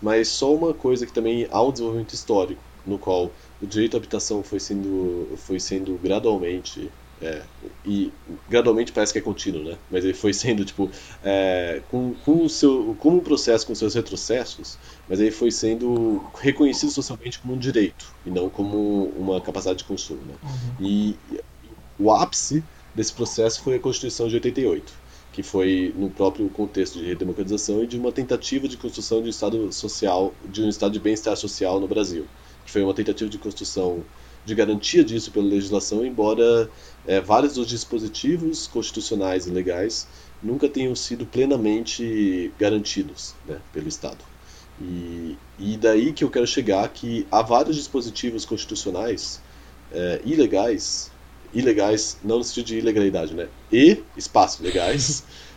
[0.00, 3.30] Mas só uma coisa que também há um desenvolvimento histórico, no qual
[3.60, 6.90] o direito à habitação foi sendo, foi sendo gradualmente
[7.24, 7.40] É,
[7.86, 8.12] e
[8.50, 9.78] gradualmente parece que é contínuo, né?
[9.88, 10.90] Mas ele foi sendo, tipo,
[11.22, 14.76] é, com, com o seu, como um processo com seus retrocessos,
[15.08, 19.84] mas ele foi sendo reconhecido socialmente como um direito e não como uma capacidade de
[19.84, 20.34] consumo, né?
[20.42, 20.84] Uhum.
[20.84, 21.16] E
[21.96, 24.92] o ápice desse processo foi a Constituição de 88,
[25.32, 29.30] que foi no próprio contexto de redemocratização e de uma tentativa de construção de um
[29.30, 32.26] Estado social, de um Estado de bem-estar social no Brasil,
[32.72, 34.02] foi uma tentativa de construção
[34.44, 36.68] de garantia disso pela legislação, embora
[37.06, 40.08] é, vários dos dispositivos constitucionais e legais
[40.42, 44.18] nunca tenham sido plenamente garantidos né, pelo Estado.
[44.80, 49.40] E, e daí que eu quero chegar que há vários dispositivos constitucionais
[49.92, 51.12] é, ilegais,
[51.54, 55.22] ilegais não no sentido de ilegalidade, né, e espaço legais,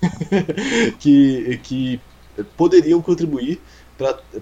[0.98, 2.00] que, que
[2.56, 3.60] poderiam contribuir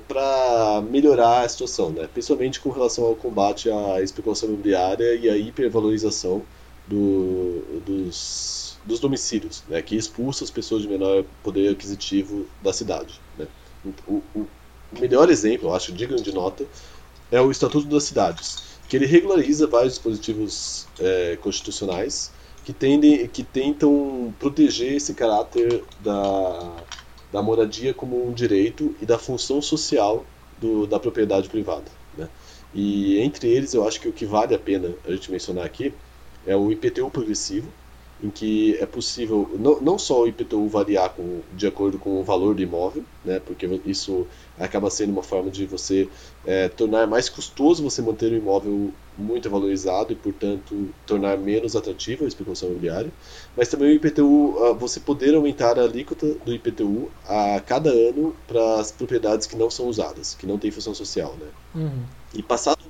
[0.06, 2.08] para melhorar a situação, né?
[2.12, 6.42] principalmente com relação ao combate à especulação imobiliária e à hipervalorização
[6.86, 9.82] do, dos, dos domicílios, né?
[9.82, 13.20] que expulsa as pessoas de menor poder aquisitivo da cidade.
[13.36, 13.46] Né?
[14.06, 14.46] O, o,
[14.98, 16.64] melhor exemplo, eu acho, digno de nota,
[17.30, 22.32] é o Estatuto das Cidades, que ele regulariza vários dispositivos é, constitucionais
[22.64, 26.76] que, tendem, que tentam proteger esse caráter da
[27.32, 30.24] da moradia como um direito e da função social
[30.58, 31.90] do, da propriedade privada.
[32.16, 32.28] Né?
[32.74, 35.92] E entre eles, eu acho que o que vale a pena a gente mencionar aqui
[36.46, 37.68] é o IPTU progressivo,
[38.22, 42.24] em que é possível não, não só o IPTU variar com, de acordo com o
[42.24, 44.26] valor do imóvel, né, porque isso
[44.58, 46.08] acaba sendo uma forma de você
[46.44, 52.24] é, tornar mais custoso você manter o imóvel muito valorizado e, portanto, tornar menos atrativo
[52.24, 53.10] a especulação imobiliária,
[53.56, 58.34] mas também o IPTU, ah, você poder aumentar a alíquota do IPTU a cada ano
[58.46, 61.36] para as propriedades que não são usadas, que não têm função social.
[61.38, 61.48] Né?
[61.74, 62.02] Uhum.
[62.32, 62.84] E passado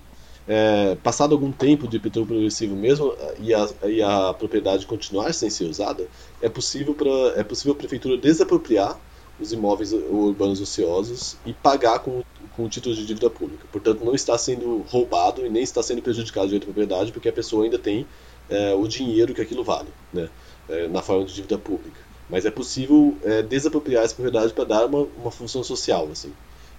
[0.50, 5.50] é, passado algum tempo de IPTU progressivo mesmo e a, e a propriedade continuar sem
[5.50, 6.08] ser usada,
[6.40, 8.98] é possível, pra, é possível a prefeitura desapropriar
[9.38, 12.24] os imóveis urbanos ociosos e pagar com,
[12.58, 13.64] com títulos de dívida pública.
[13.70, 17.28] Portanto, não está sendo roubado e nem está sendo prejudicado o direito de propriedade, porque
[17.28, 18.04] a pessoa ainda tem
[18.50, 20.28] é, o dinheiro que aquilo vale, né,
[20.68, 22.00] é, na forma de dívida pública.
[22.28, 26.08] Mas é possível é, desapropriar essa propriedade para dar uma, uma função social.
[26.10, 26.32] Assim.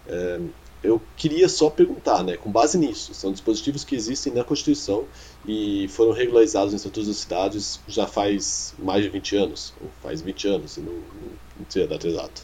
[0.05, 0.41] É,
[0.83, 5.05] eu queria só perguntar, né, com base nisso, são dispositivos que existem na Constituição
[5.47, 10.21] e foram regularizados em estatutos das cidades já faz mais de 20 anos, ou faz
[10.21, 12.41] 20 anos, não, não sei a data exata.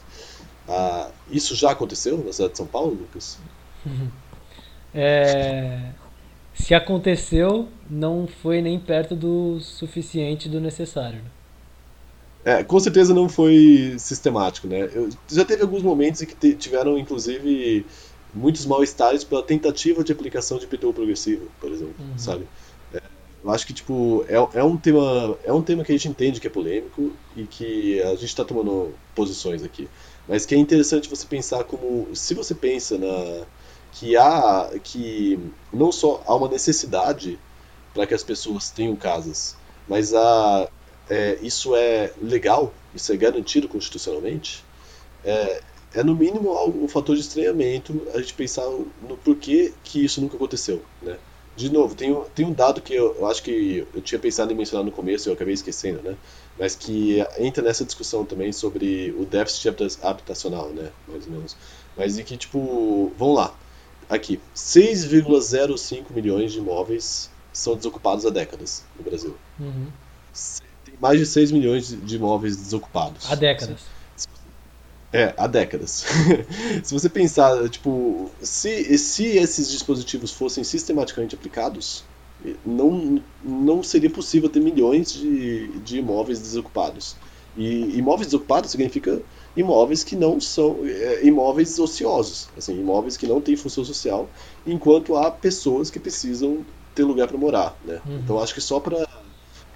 [0.67, 3.37] Ah, isso já aconteceu na cidade de São Paulo, Lucas?
[4.97, 5.91] É,
[6.53, 11.17] se aconteceu, não foi nem perto do suficiente do necessário.
[11.17, 11.29] Né?
[12.45, 14.89] É, com certeza não foi sistemático, né?
[14.93, 17.85] Eu, já teve alguns momentos em que tiveram, inclusive,
[18.33, 22.17] muitos mal-estares pela tentativa de aplicação de IPTU progressivo, por exemplo, uhum.
[22.17, 22.47] sabe?
[22.93, 23.01] É,
[23.43, 26.39] eu acho que, tipo, é, é, um tema, é um tema que a gente entende
[26.39, 29.89] que é polêmico e que a gente está tomando posições aqui.
[30.27, 33.45] Mas que é interessante você pensar como, se você pensa na
[33.95, 35.39] que há, que
[35.71, 37.39] não só há uma necessidade
[37.93, 39.55] para que as pessoas tenham casas,
[39.87, 40.67] mas há,
[41.09, 44.65] é, isso é legal, isso é garantido constitucionalmente,
[45.23, 45.61] é,
[45.93, 50.35] é no mínimo um fator de estranhamento a gente pensar no porquê que isso nunca
[50.35, 51.17] aconteceu, né?
[51.55, 54.55] De novo, tem, tem um dado que eu, eu, acho que eu tinha pensado em
[54.55, 56.17] mencionar no começo e eu acabei esquecendo, né?
[56.57, 60.91] Mas que entra nessa discussão também sobre o déficit habitacional, né?
[61.07, 61.57] Mais ou menos.
[61.97, 63.55] Mas de que, tipo, vamos lá.
[64.09, 69.35] Aqui, 6,05 milhões de imóveis são desocupados há décadas no Brasil.
[69.59, 69.87] Uhum.
[70.85, 73.29] Tem mais de 6 milhões de imóveis desocupados.
[73.29, 73.81] Há décadas.
[75.11, 76.05] É, há décadas.
[76.83, 82.03] se você pensar, tipo, se, se esses dispositivos fossem sistematicamente aplicados,
[82.65, 87.15] não, não seria possível ter milhões de, de imóveis desocupados.
[87.57, 89.21] E imóveis desocupados significa
[89.55, 94.29] imóveis que não são é, imóveis ociosos, assim, imóveis que não têm função social,
[94.67, 98.01] enquanto há pessoas que precisam ter lugar para morar, né?
[98.05, 98.17] Uhum.
[98.17, 99.07] Então acho que só para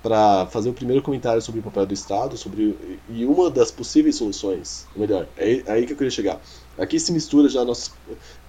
[0.01, 2.73] para fazer o primeiro comentário sobre o papel do Estado, sobre
[3.09, 6.41] e uma das possíveis soluções, ou melhor, é, é aí que eu queria chegar.
[6.77, 7.91] Aqui se mistura já nossas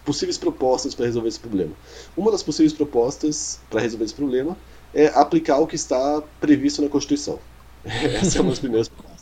[0.05, 1.73] possíveis propostas para resolver esse problema.
[2.17, 4.57] Uma das possíveis propostas para resolver esse problema
[4.95, 7.39] é aplicar o que está previsto na Constituição.
[7.85, 9.21] Essa é uma das primeiras propostas.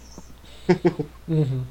[1.28, 1.64] Uhum.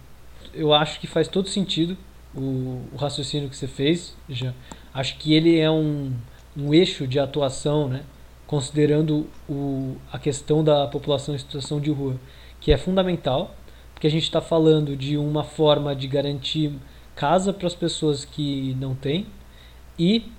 [0.54, 1.98] Eu acho que faz todo sentido
[2.36, 4.54] o, o raciocínio que você fez, já.
[4.94, 6.14] Acho que ele é um,
[6.56, 8.04] um eixo de atuação, né?
[8.46, 12.16] considerando o, a questão da população em situação de rua,
[12.62, 13.54] que é fundamental,
[13.94, 16.74] porque a gente está falando de uma forma de garantir
[17.18, 19.26] casa para as pessoas que não têm
[19.98, 20.32] e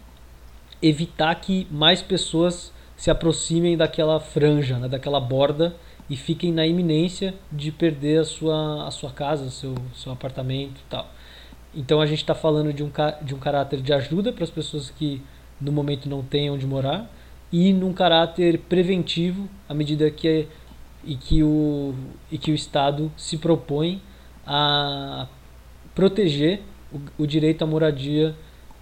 [0.81, 5.75] evitar que mais pessoas se aproximem daquela franja, né, daquela borda
[6.09, 10.85] e fiquem na iminência de perder a sua, a sua casa, seu, seu apartamento e
[10.89, 11.11] tal.
[11.75, 12.91] Então a gente está falando de um,
[13.23, 15.21] de um caráter de ajuda para as pessoas que
[15.61, 17.11] no momento não têm onde morar
[17.53, 20.47] e num caráter preventivo à medida que
[21.05, 21.95] e que o
[22.31, 24.03] e que o Estado se propõe
[24.47, 25.27] a
[25.99, 28.33] proteger o, o direito à moradia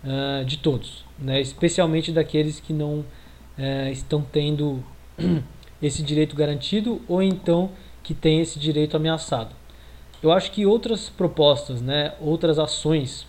[0.05, 1.41] uh, de todos, né?
[1.41, 4.85] especialmente daqueles que não uh, estão tendo
[5.81, 7.71] esse direito garantido ou então
[8.03, 9.57] que tem esse direito ameaçado.
[10.23, 13.27] Eu acho que outras propostas, né, outras ações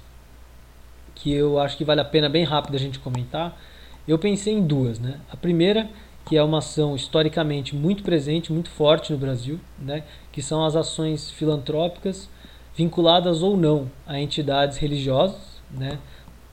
[1.15, 3.57] que eu acho que vale a pena bem rápido a gente comentar,
[4.05, 4.99] eu pensei em duas.
[4.99, 5.17] Né?
[5.31, 5.89] A primeira,
[6.25, 10.03] que é uma ação historicamente muito presente, muito forte no Brasil, né?
[10.29, 12.29] que são as ações filantrópicas
[12.77, 15.97] vinculadas ou não a entidades religiosas, né?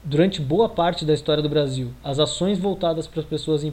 [0.05, 3.72] durante boa parte da história do Brasil, as ações voltadas para as pessoas em,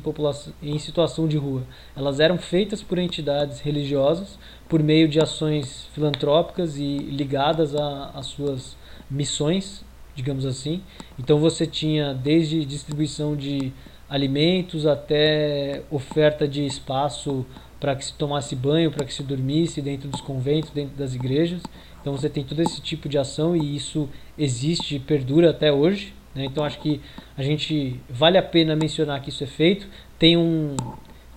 [0.62, 1.64] em situação de rua,
[1.95, 4.39] elas eram feitas por entidades religiosas
[4.70, 8.78] por meio de ações filantrópicas e ligadas às suas
[9.10, 9.84] missões,
[10.16, 10.82] digamos assim.
[11.20, 13.74] Então você tinha desde distribuição de
[14.10, 17.45] alimentos até oferta de espaço
[17.78, 21.62] para que se tomasse banho, para que se dormisse dentro dos conventos, dentro das igrejas.
[22.02, 26.14] Então você tem todo esse tipo de ação e isso existe e perdura até hoje.
[26.34, 26.45] Né?
[26.45, 26.99] Então acho que
[27.38, 29.88] a gente vale a pena mencionar que isso é feito.
[30.18, 30.76] Tem um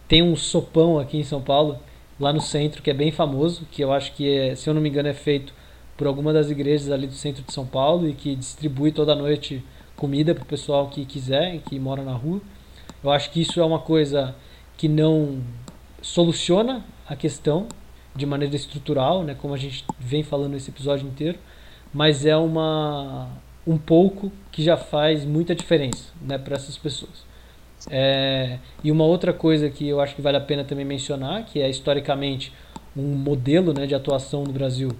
[0.08, 1.78] tem um sopão aqui em São Paulo,
[2.20, 4.80] lá no centro, que é bem famoso, que eu acho que é, se eu não
[4.80, 5.52] me engano é feito
[5.96, 9.64] por alguma das igrejas ali do centro de São Paulo e que distribui toda noite
[9.96, 12.40] comida para o pessoal que quiser, que mora na rua.
[13.02, 14.34] Eu acho que isso é uma coisa
[14.76, 15.40] que não
[16.02, 17.66] soluciona a questão
[18.14, 21.38] de maneira estrutural, né, como a gente vem falando esse episódio inteiro,
[21.92, 23.28] mas é uma
[23.66, 27.24] um pouco que já faz muita diferença né, para essas pessoas.
[27.90, 31.60] É, e uma outra coisa que eu acho que vale a pena também mencionar, que
[31.60, 32.52] é historicamente
[32.96, 34.90] um modelo né, de atuação no Brasil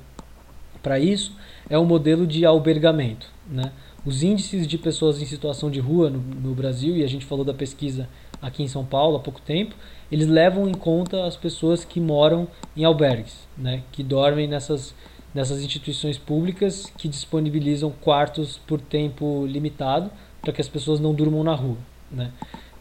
[0.83, 1.33] para isso,
[1.69, 3.31] é o modelo de albergamento.
[3.49, 3.73] Né?
[4.05, 7.45] Os índices de pessoas em situação de rua no, no Brasil, e a gente falou
[7.45, 8.09] da pesquisa
[8.41, 9.75] aqui em São Paulo há pouco tempo,
[10.11, 14.95] eles levam em conta as pessoas que moram em albergues, né, que dormem nessas
[15.35, 20.09] nessas instituições públicas que disponibilizam quartos por tempo limitado
[20.41, 21.77] para que as pessoas não durmam na rua.
[22.11, 22.31] Né?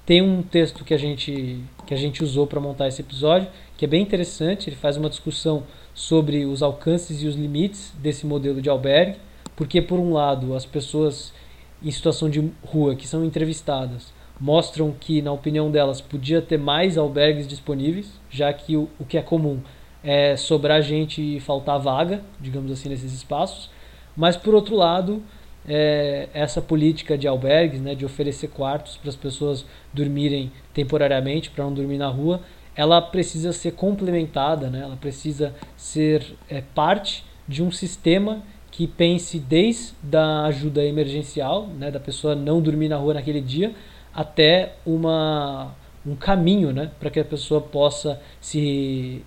[0.06, 3.86] Tem um texto que a gente, que a gente usou para montar esse episódio, que
[3.86, 5.64] é bem interessante, ele faz uma discussão
[5.95, 9.18] sobre os alcances e os limites desse modelo de albergue,
[9.56, 11.34] porque por um lado as pessoas
[11.82, 16.98] em situação de rua que são entrevistadas mostram que, na opinião delas, podia ter mais
[16.98, 19.60] albergues disponíveis, já que o, o que é comum
[20.04, 23.70] é, sobrar gente e faltar vaga, digamos assim, nesses espaços.
[24.16, 25.24] Mas, por outro lado,
[25.68, 31.64] é, essa política de albergues, né, de oferecer quartos para as pessoas dormirem temporariamente, para
[31.64, 32.42] não dormir na rua,
[32.76, 39.38] ela precisa ser complementada, né, ela precisa ser é, parte de um sistema que pense
[39.38, 43.74] desde a ajuda emergencial, né, da pessoa não dormir na rua naquele dia,
[44.14, 45.74] até uma,
[46.05, 49.24] um caminho né, para que a pessoa possa se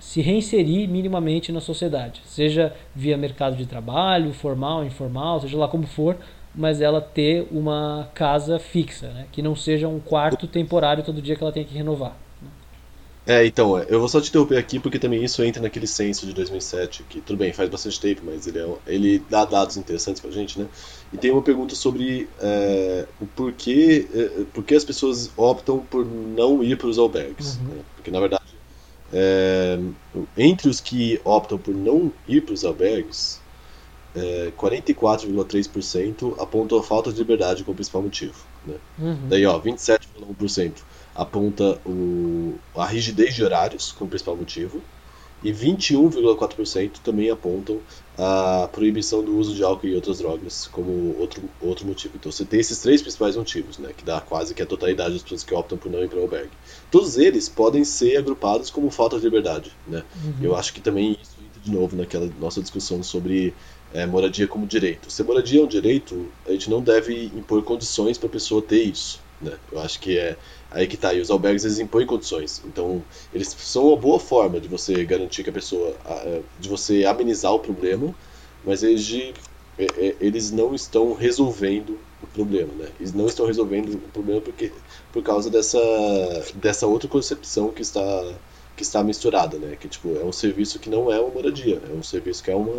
[0.00, 5.86] se reinserir minimamente na sociedade, seja via mercado de trabalho, formal, informal, seja lá como
[5.86, 6.16] for,
[6.54, 9.26] mas ela ter uma casa fixa, né?
[9.30, 12.16] que não seja um quarto temporário todo dia que ela tem que renovar.
[13.30, 16.26] É, então, é, eu vou só te interromper aqui porque também isso entra naquele censo
[16.26, 20.20] de 2007, que tudo bem, faz bastante tempo, mas ele, é, ele dá dados interessantes
[20.20, 20.66] pra gente, né?
[21.12, 26.60] E tem uma pergunta sobre é, o porquê, é, porquê as pessoas optam por não
[26.60, 27.54] ir para os albergues.
[27.54, 27.76] Uhum.
[27.76, 27.82] Né?
[27.94, 28.42] Porque, na verdade,
[29.12, 29.78] é,
[30.36, 33.40] entre os que optam por não ir para os albergues,
[34.12, 38.44] é, 44,3% apontam a falta de liberdade como principal motivo.
[38.66, 38.74] Né?
[38.98, 39.28] Uhum.
[39.28, 40.72] Daí, ó, 27,1%
[41.20, 44.80] aponta o, a rigidez de horários como principal motivo
[45.44, 47.78] e 21,4% também apontam
[48.16, 52.14] a proibição do uso de álcool e outras drogas como outro, outro motivo.
[52.16, 55.22] Então você tem esses três principais motivos, né, que dá quase que a totalidade das
[55.22, 56.50] pessoas que optam por não ir para o albergue.
[56.90, 59.72] Todos eles podem ser agrupados como falta de liberdade.
[59.86, 60.02] Né?
[60.24, 60.34] Uhum.
[60.40, 63.52] Eu acho que também isso entra de novo naquela nossa discussão sobre
[63.92, 65.10] é, moradia como direito.
[65.10, 68.82] Se moradia é um direito, a gente não deve impor condições para a pessoa ter
[68.82, 69.20] isso.
[69.40, 69.56] Né?
[69.72, 70.36] Eu acho que é
[70.70, 71.14] aí que tá.
[71.14, 72.62] E os albergues eles impõem condições.
[72.64, 75.94] Então, eles são uma boa forma de você garantir que a pessoa.
[76.06, 78.14] É, de você amenizar o problema,
[78.64, 79.32] mas eles, de,
[79.78, 82.88] é, é, eles não estão resolvendo o problema, né?
[83.00, 84.72] Eles não estão resolvendo o problema porque,
[85.12, 85.78] por causa dessa,
[86.54, 88.34] dessa outra concepção que está
[88.76, 89.76] que está misturada, né?
[89.78, 92.56] Que tipo é um serviço que não é uma moradia, é um serviço que é
[92.56, 92.72] uma,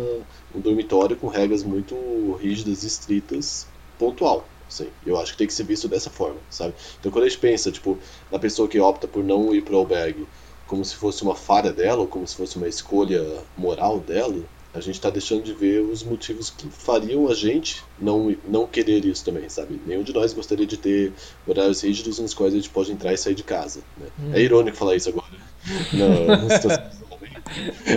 [0.54, 1.94] um dormitório com regras muito
[2.40, 6.72] rígidas e estritas, pontual Sim, eu acho que tem que ser visto dessa forma, sabe?
[6.98, 7.98] Então quando a gente pensa, tipo,
[8.30, 10.26] na pessoa que opta por não ir pro albergue
[10.66, 13.22] como se fosse uma falha dela, ou como se fosse uma escolha
[13.54, 14.42] moral dela,
[14.72, 19.04] a gente está deixando de ver os motivos que fariam a gente não, não querer
[19.04, 19.78] isso também, sabe?
[19.86, 21.12] Nenhum de nós gostaria de ter
[21.46, 23.80] horários rígidos nos quais a gente pode entrar e sair de casa.
[23.98, 24.06] Né?
[24.18, 24.30] Hum.
[24.32, 25.26] É irônico falar isso agora.
[25.92, 26.48] Não,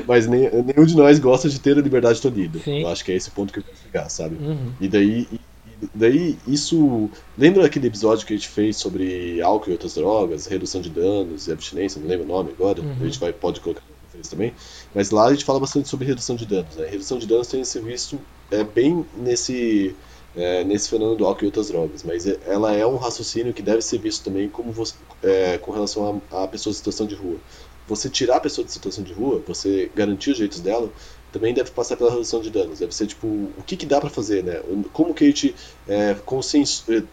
[0.06, 2.60] mas nenhum de nós gosta de ter a liberdade tolhida.
[2.66, 4.36] Eu acho que é esse ponto que eu quero chegar, sabe?
[4.36, 4.74] Uhum.
[4.80, 5.28] E daí,
[5.94, 7.10] daí isso.
[7.38, 11.48] Lembra aquele episódio que a gente fez sobre álcool e outras drogas, redução de danos
[11.48, 12.02] e abstinência?
[12.02, 12.82] Não lembro o nome agora.
[12.82, 12.96] Uhum.
[13.00, 13.82] A gente vai, pode colocar
[14.30, 14.54] também.
[14.94, 16.76] Mas lá a gente fala bastante sobre redução de danos.
[16.76, 16.88] Né?
[16.88, 18.20] Redução de danos tem ser visto
[18.52, 19.96] é, bem nesse,
[20.36, 22.04] é, nesse fenômeno do álcool e outras drogas.
[22.04, 25.72] Mas é, ela é um raciocínio que deve ser visto também como você, é, com
[25.72, 27.38] relação a, a pessoas em situação de rua.
[27.88, 30.90] Você tirar a pessoa de situação de rua, você garantir os direitos dela,
[31.36, 32.80] também deve passar pela redução de danos.
[32.80, 34.62] Deve ser tipo, o que, que dá para fazer, né?
[34.94, 35.54] Como que a gente
[35.86, 37.04] é, consenso, é,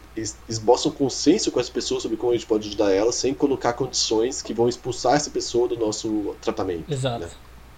[0.49, 3.73] esboça um consenso com as pessoas sobre como a gente pode ajudar elas sem colocar
[3.73, 6.85] condições que vão expulsar essa pessoa do nosso tratamento.
[6.89, 7.27] Exato.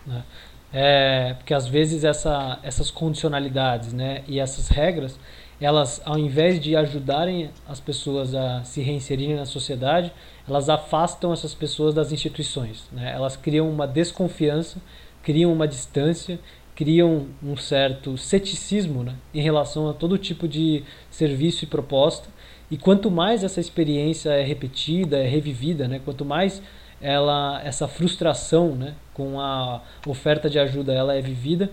[0.06, 0.22] Né?
[0.70, 5.18] É, porque às vezes essa, essas condicionalidades né, e essas regras,
[5.58, 10.12] elas ao invés de ajudarem as pessoas a se reinserirem na sociedade,
[10.46, 12.84] elas afastam essas pessoas das instituições.
[12.92, 13.14] Né?
[13.14, 14.76] Elas criam uma desconfiança
[15.24, 16.38] criam uma distância,
[16.74, 22.28] criam um certo ceticismo né, em relação a todo tipo de serviço e proposta.
[22.70, 26.62] E quanto mais essa experiência é repetida, é revivida, né, quanto mais
[27.00, 31.70] ela, essa frustração né, com a oferta de ajuda ela é vivida,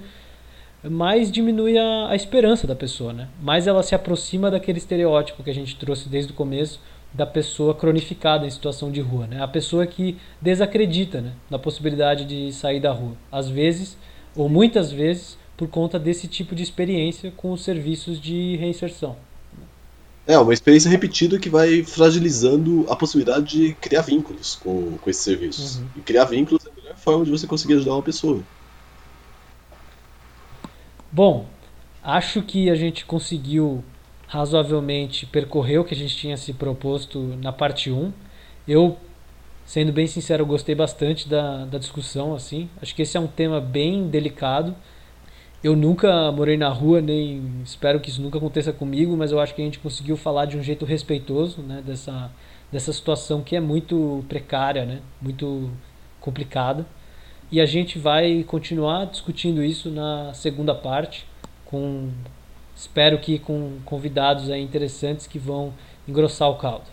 [0.83, 3.27] mais diminui a, a esperança da pessoa, né?
[3.39, 6.79] mais ela se aproxima daquele estereótipo que a gente trouxe desde o começo
[7.13, 9.43] da pessoa cronificada em situação de rua, né?
[9.43, 13.15] A pessoa que desacredita, né, na possibilidade de sair da rua.
[13.31, 13.97] Às vezes,
[14.35, 19.17] ou muitas vezes, por conta desse tipo de experiência com os serviços de reinserção.
[20.25, 25.23] É, uma experiência repetida que vai fragilizando a possibilidade de criar vínculos com, com esses
[25.23, 25.77] serviços.
[25.77, 25.87] Uhum.
[25.97, 28.41] E criar vínculos é a melhor forma de você conseguir ajudar uma pessoa.
[31.11, 31.45] Bom,
[32.01, 33.83] acho que a gente conseguiu
[34.31, 38.13] razoavelmente percorreu o que a gente tinha se proposto na parte 1.
[38.65, 38.97] Eu,
[39.65, 42.33] sendo bem sincero, gostei bastante da, da discussão.
[42.33, 42.69] assim.
[42.81, 44.73] Acho que esse é um tema bem delicado.
[45.61, 49.53] Eu nunca morei na rua, nem espero que isso nunca aconteça comigo, mas eu acho
[49.53, 52.31] que a gente conseguiu falar de um jeito respeitoso né, dessa,
[52.71, 55.69] dessa situação que é muito precária, né, muito
[56.21, 56.85] complicada.
[57.51, 61.27] E a gente vai continuar discutindo isso na segunda parte,
[61.65, 62.09] com
[62.81, 65.73] espero que com convidados aí interessantes que vão
[66.07, 66.85] engrossar o caldo.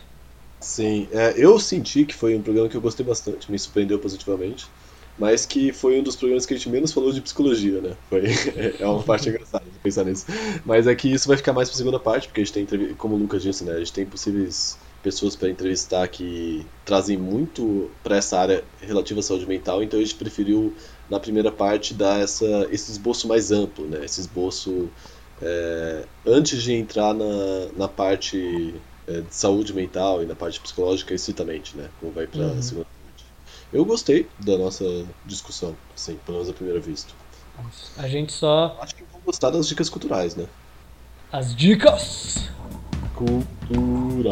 [0.60, 4.66] Sim, é, eu senti que foi um programa que eu gostei bastante, me surpreendeu positivamente,
[5.18, 7.96] mas que foi um dos programas que a gente menos falou de psicologia, né?
[8.10, 8.22] Foi,
[8.78, 10.26] é uma parte engraçada de pensar nisso.
[10.64, 12.94] Mas é que isso vai ficar mais para a segunda parte, porque a gente tem,
[12.94, 13.72] como o Lucas disse, né?
[13.72, 19.22] A gente tem possíveis pessoas para entrevistar que trazem muito para essa área relativa à
[19.22, 20.74] saúde mental, então a gente preferiu
[21.08, 24.04] na primeira parte dar essa, esse esboço mais amplo, né?
[24.04, 24.90] Esse esboço
[25.42, 27.24] é, antes de entrar na,
[27.76, 28.74] na parte
[29.06, 31.88] é, de saúde mental e na parte psicológica explicitamente, né?
[32.00, 32.58] Como vai para uhum.
[32.58, 33.24] a segunda parte.
[33.72, 34.84] Eu gostei da nossa
[35.24, 37.12] discussão, assim, pelo menos à primeira vista.
[37.96, 38.76] A gente só.
[38.80, 40.46] Acho que vão gostar das dicas culturais, né?
[41.32, 42.50] As dicas!
[43.14, 44.28] Culturais!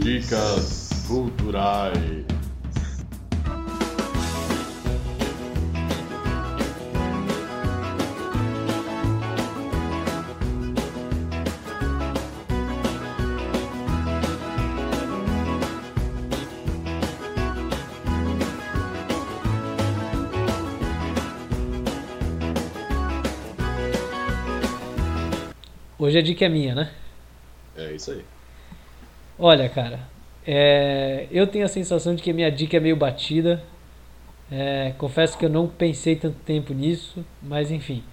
[0.00, 2.37] Dicas culturais!
[25.98, 26.92] Hoje a dica é minha, né?
[27.76, 28.24] É isso aí.
[29.36, 29.98] Olha, cara,
[30.46, 33.60] é, eu tenho a sensação de que a minha dica é meio batida.
[34.48, 38.04] É, confesso que eu não pensei tanto tempo nisso, mas enfim.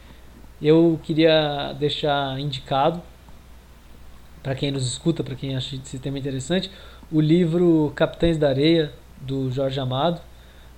[0.60, 3.03] Eu queria deixar indicado,
[4.41, 6.72] para quem nos escuta, para quem acha esse tema interessante,
[7.12, 8.91] o livro Capitães da Areia,
[9.22, 10.20] do Jorge Amado.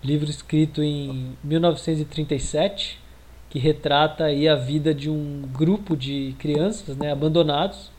[0.04, 3.00] Livro escrito em 1937
[3.50, 7.92] que retrata aí a vida de um grupo de crianças né, abandonados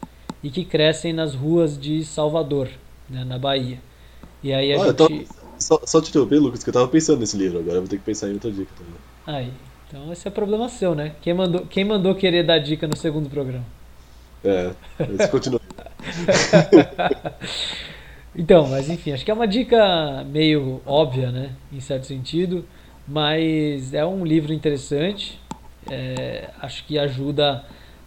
[0.42, 2.68] e que crescem nas ruas de Salvador,
[3.08, 3.78] né, na Bahia.
[4.42, 5.26] E aí a ah, gente...
[5.58, 7.98] Só, só te interromper, Lucas, que eu tava pensando nesse livro, agora eu vou ter
[7.98, 8.94] que pensar em outra dica também.
[9.26, 9.52] Aí,
[9.88, 11.16] então esse é problema seu, né?
[11.20, 13.64] Quem mandou, quem mandou querer dar dica no segundo programa?
[14.44, 14.70] É,
[15.18, 15.60] isso continua.
[18.36, 21.50] então, mas enfim, acho que é uma dica meio óbvia, né?
[21.72, 22.64] Em certo sentido.
[23.08, 25.40] Mas é um livro interessante.
[25.90, 27.64] É, acho que ajuda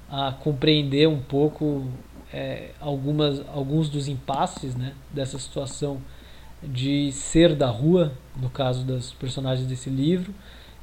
[0.09, 1.87] a compreender um pouco
[2.31, 5.99] é, algumas, alguns dos impasses né, dessa situação
[6.61, 10.33] de ser da rua, no caso das personagens desse livro,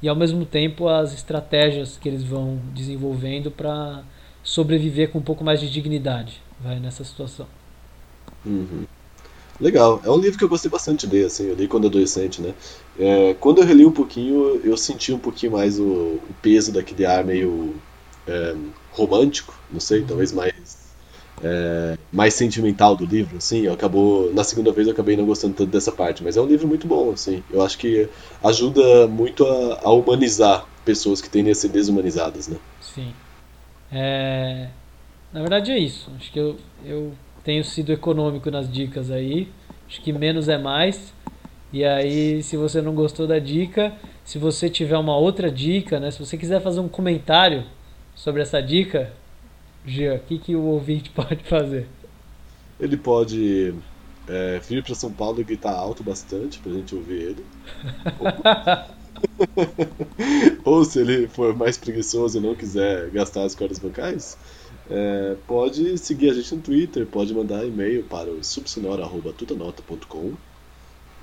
[0.01, 4.03] e ao mesmo tempo as estratégias que eles vão desenvolvendo para
[4.43, 7.47] sobreviver com um pouco mais de dignidade vai nessa situação.
[8.45, 8.85] Uhum.
[9.59, 12.41] Legal, é um livro que eu gostei bastante de ler, assim, eu li quando adolescente,
[12.41, 12.53] né?
[12.97, 17.05] É, quando eu reli um pouquinho, eu senti um pouquinho mais o, o peso daquele
[17.05, 17.75] ar meio
[18.25, 18.55] é,
[18.91, 20.79] romântico, não sei, talvez mais
[21.43, 25.69] é, mais sentimental do livro, assim, acabou na segunda vez eu acabei não gostando tanto
[25.69, 28.07] dessa parte, mas é um livro muito bom, assim, eu acho que
[28.41, 32.57] ajuda muito a, a humanizar pessoas que tendem a ser desumanizadas, né?
[32.81, 33.13] Sim.
[33.91, 34.69] É,
[35.33, 36.09] na verdade é isso.
[36.15, 37.13] Acho que eu, eu
[37.43, 39.49] tenho sido econômico nas dicas aí.
[39.87, 41.13] Acho que menos é mais.
[41.71, 43.93] E aí, se você não gostou da dica,
[44.25, 46.11] se você tiver uma outra dica, né?
[46.11, 47.63] Se você quiser fazer um comentário
[48.15, 49.11] sobre essa dica,
[49.85, 51.87] Gia, o que, que o ouvinte pode fazer?
[52.79, 53.73] Ele pode
[54.27, 57.45] é, vir para São Paulo e gritar alto bastante pra gente ouvir ele.
[60.63, 64.37] Ou se ele for mais preguiçoso e não quiser gastar as cordas bancais,
[64.89, 70.33] é, pode seguir a gente no Twitter, pode mandar e-mail para o subsonora.tutanota.com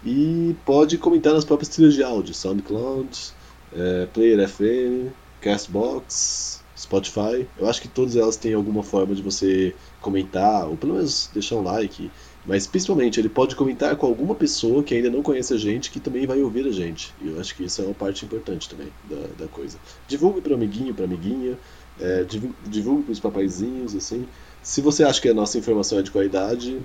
[0.04, 3.32] e pode comentar nas próprias trilhas de áudio, SoundCloud,
[3.74, 7.46] é, Player FM, Castbox, Spotify.
[7.58, 11.56] Eu acho que todas elas têm alguma forma de você comentar, ou pelo menos deixar
[11.56, 12.10] um like.
[12.46, 15.98] Mas principalmente ele pode comentar com alguma pessoa que ainda não conhece a gente, que
[15.98, 17.12] também vai ouvir a gente.
[17.20, 19.76] E eu acho que isso é uma parte importante também da, da coisa.
[20.06, 21.58] Divulgue para amiguinho, para amiguinha.
[22.00, 22.24] É,
[22.66, 24.26] divulgue para os papaizinhos, assim.
[24.62, 26.80] Se você acha que a nossa informação é de qualidade,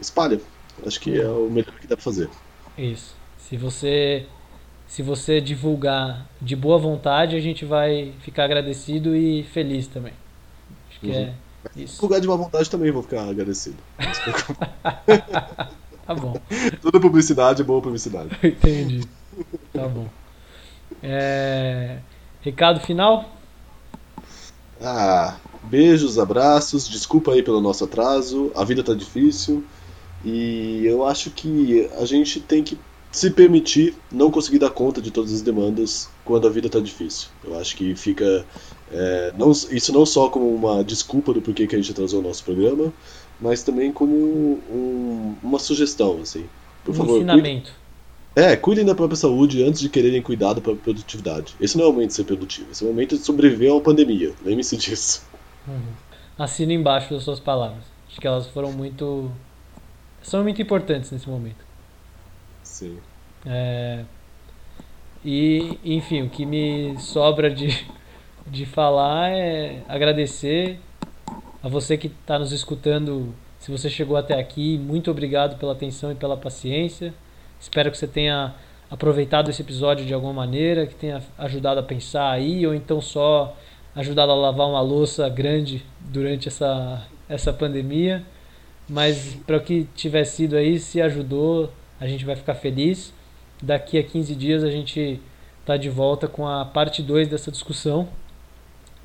[0.00, 0.40] espalha.
[0.86, 2.28] Acho que é o melhor que dá para fazer.
[2.76, 3.14] Isso.
[3.38, 4.26] Se você
[4.86, 10.12] se você divulgar de boa vontade, a gente vai ficar agradecido e feliz também.
[10.90, 11.14] Acho que uhum.
[11.14, 11.34] é
[11.74, 11.94] isso.
[11.94, 13.78] Divulgar de boa vontade também vou ficar agradecido.
[16.06, 16.34] tá bom.
[16.82, 18.36] Toda publicidade é boa publicidade.
[18.42, 19.00] Entendi.
[19.72, 20.06] Tá bom.
[21.02, 21.96] É...
[22.42, 23.30] Recado final?
[24.82, 29.64] Ah, beijos, abraços, desculpa aí pelo nosso atraso, a vida tá difícil
[30.24, 32.78] e eu acho que a gente tem que
[33.10, 37.28] se permitir não conseguir dar conta de todas as demandas quando a vida tá difícil.
[37.44, 38.46] Eu acho que fica
[38.92, 42.22] é, não, isso não só como uma desculpa do porquê que a gente atrasou o
[42.22, 42.92] nosso programa,
[43.40, 46.44] mas também como um, uma sugestão, assim.
[46.84, 47.70] Por um favor, ensinamento.
[47.70, 47.81] Cuide...
[48.34, 51.54] É, cuidem da própria saúde antes de quererem cuidar da própria produtividade.
[51.60, 53.74] Esse não é o momento de ser produtivo, esse é o momento de sobreviver a
[53.74, 54.32] uma pandemia.
[54.42, 55.26] Lembre-se disso.
[55.68, 55.92] Uhum.
[56.38, 57.84] Assina embaixo das suas palavras.
[58.08, 59.30] Acho que elas foram muito.
[60.22, 61.64] são muito importantes nesse momento.
[62.62, 62.98] Sim.
[63.44, 64.04] É...
[65.24, 67.86] E, enfim, o que me sobra de,
[68.46, 70.80] de falar é agradecer
[71.62, 73.34] a você que está nos escutando.
[73.60, 77.14] Se você chegou até aqui, muito obrigado pela atenção e pela paciência.
[77.62, 78.52] Espero que você tenha
[78.90, 83.56] aproveitado esse episódio de alguma maneira, que tenha ajudado a pensar aí, ou então só
[83.94, 88.26] ajudado a lavar uma louça grande durante essa, essa pandemia.
[88.88, 93.14] Mas para o que tiver sido aí, se ajudou, a gente vai ficar feliz.
[93.62, 95.20] Daqui a 15 dias a gente
[95.60, 98.08] está de volta com a parte 2 dessa discussão,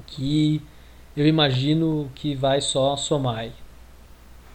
[0.07, 0.63] que
[1.15, 3.51] eu imagino que vai só somar aí.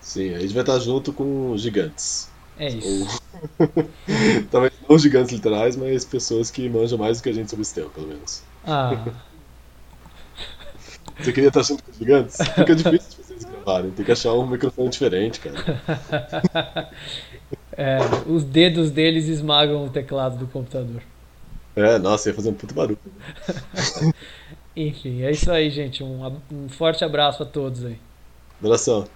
[0.01, 2.32] Sim, a gente vai estar junto com gigantes.
[2.63, 3.21] É isso.
[4.53, 7.75] Talvez não gigantes literais, mas pessoas que manjam mais do que a gente sobre esse
[7.75, 8.45] tema, pelo menos.
[8.65, 9.05] Ah.
[11.19, 12.37] Você queria estar junto com os gigantes?
[12.37, 16.91] Fica difícil de vocês gravarem, tem que achar um microfone diferente, cara.
[17.75, 21.03] É, os dedos deles esmagam o teclado do computador.
[21.75, 22.99] É, nossa, ia fazer um puto barulho.
[24.77, 26.05] Enfim, é isso aí, gente.
[26.05, 27.99] Um, um forte abraço a todos aí.
[28.61, 29.09] Abração.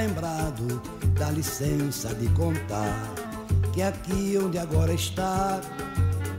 [0.00, 0.80] Lembrado,
[1.18, 3.06] dá licença de contar
[3.72, 5.60] que aqui onde agora está,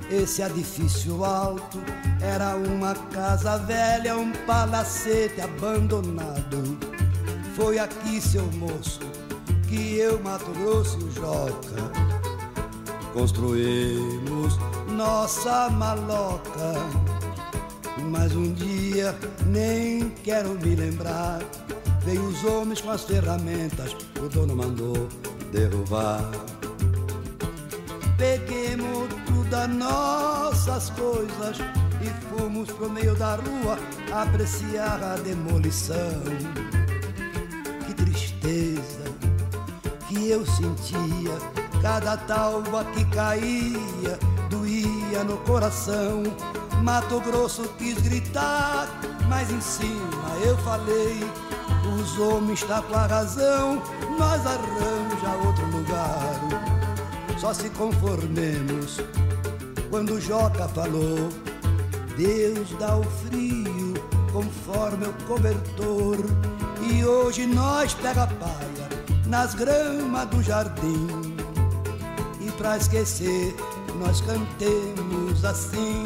[0.09, 1.79] esse edifício alto
[2.19, 6.77] era uma casa velha, um palacete abandonado.
[7.55, 8.99] Foi aqui, seu moço,
[9.67, 12.11] que eu, Mato Grosso o Joca
[13.13, 14.57] construímos
[14.89, 16.73] nossa maloca.
[18.09, 19.15] Mas um dia
[19.45, 21.41] nem quero me lembrar
[22.03, 25.07] Veio os homens com as ferramentas, o dono mandou
[25.51, 26.29] derrubar.
[28.17, 31.57] Peguemos tudo das nossas coisas
[32.01, 33.77] e fomos pro meio da rua
[34.11, 36.21] apreciar a demolição.
[37.85, 39.03] Que tristeza
[40.07, 41.37] que eu sentia,
[41.81, 44.17] cada talva que caía
[44.49, 46.23] doía no coração.
[46.83, 48.87] Mato Grosso quis gritar,
[49.29, 51.19] mas em cima eu falei:
[52.01, 53.81] os homens estão tá com a razão,
[54.17, 56.39] nós arranja outro lugar.
[57.37, 58.99] Só se conformemos
[59.89, 61.29] quando Joca falou:
[62.17, 63.93] Deus dá o frio
[64.33, 66.17] conforme o cobertor.
[66.81, 68.89] E hoje nós pega palha
[69.27, 71.07] nas gramas do jardim.
[72.39, 73.55] E pra esquecer,
[73.99, 76.05] nós cantemos assim.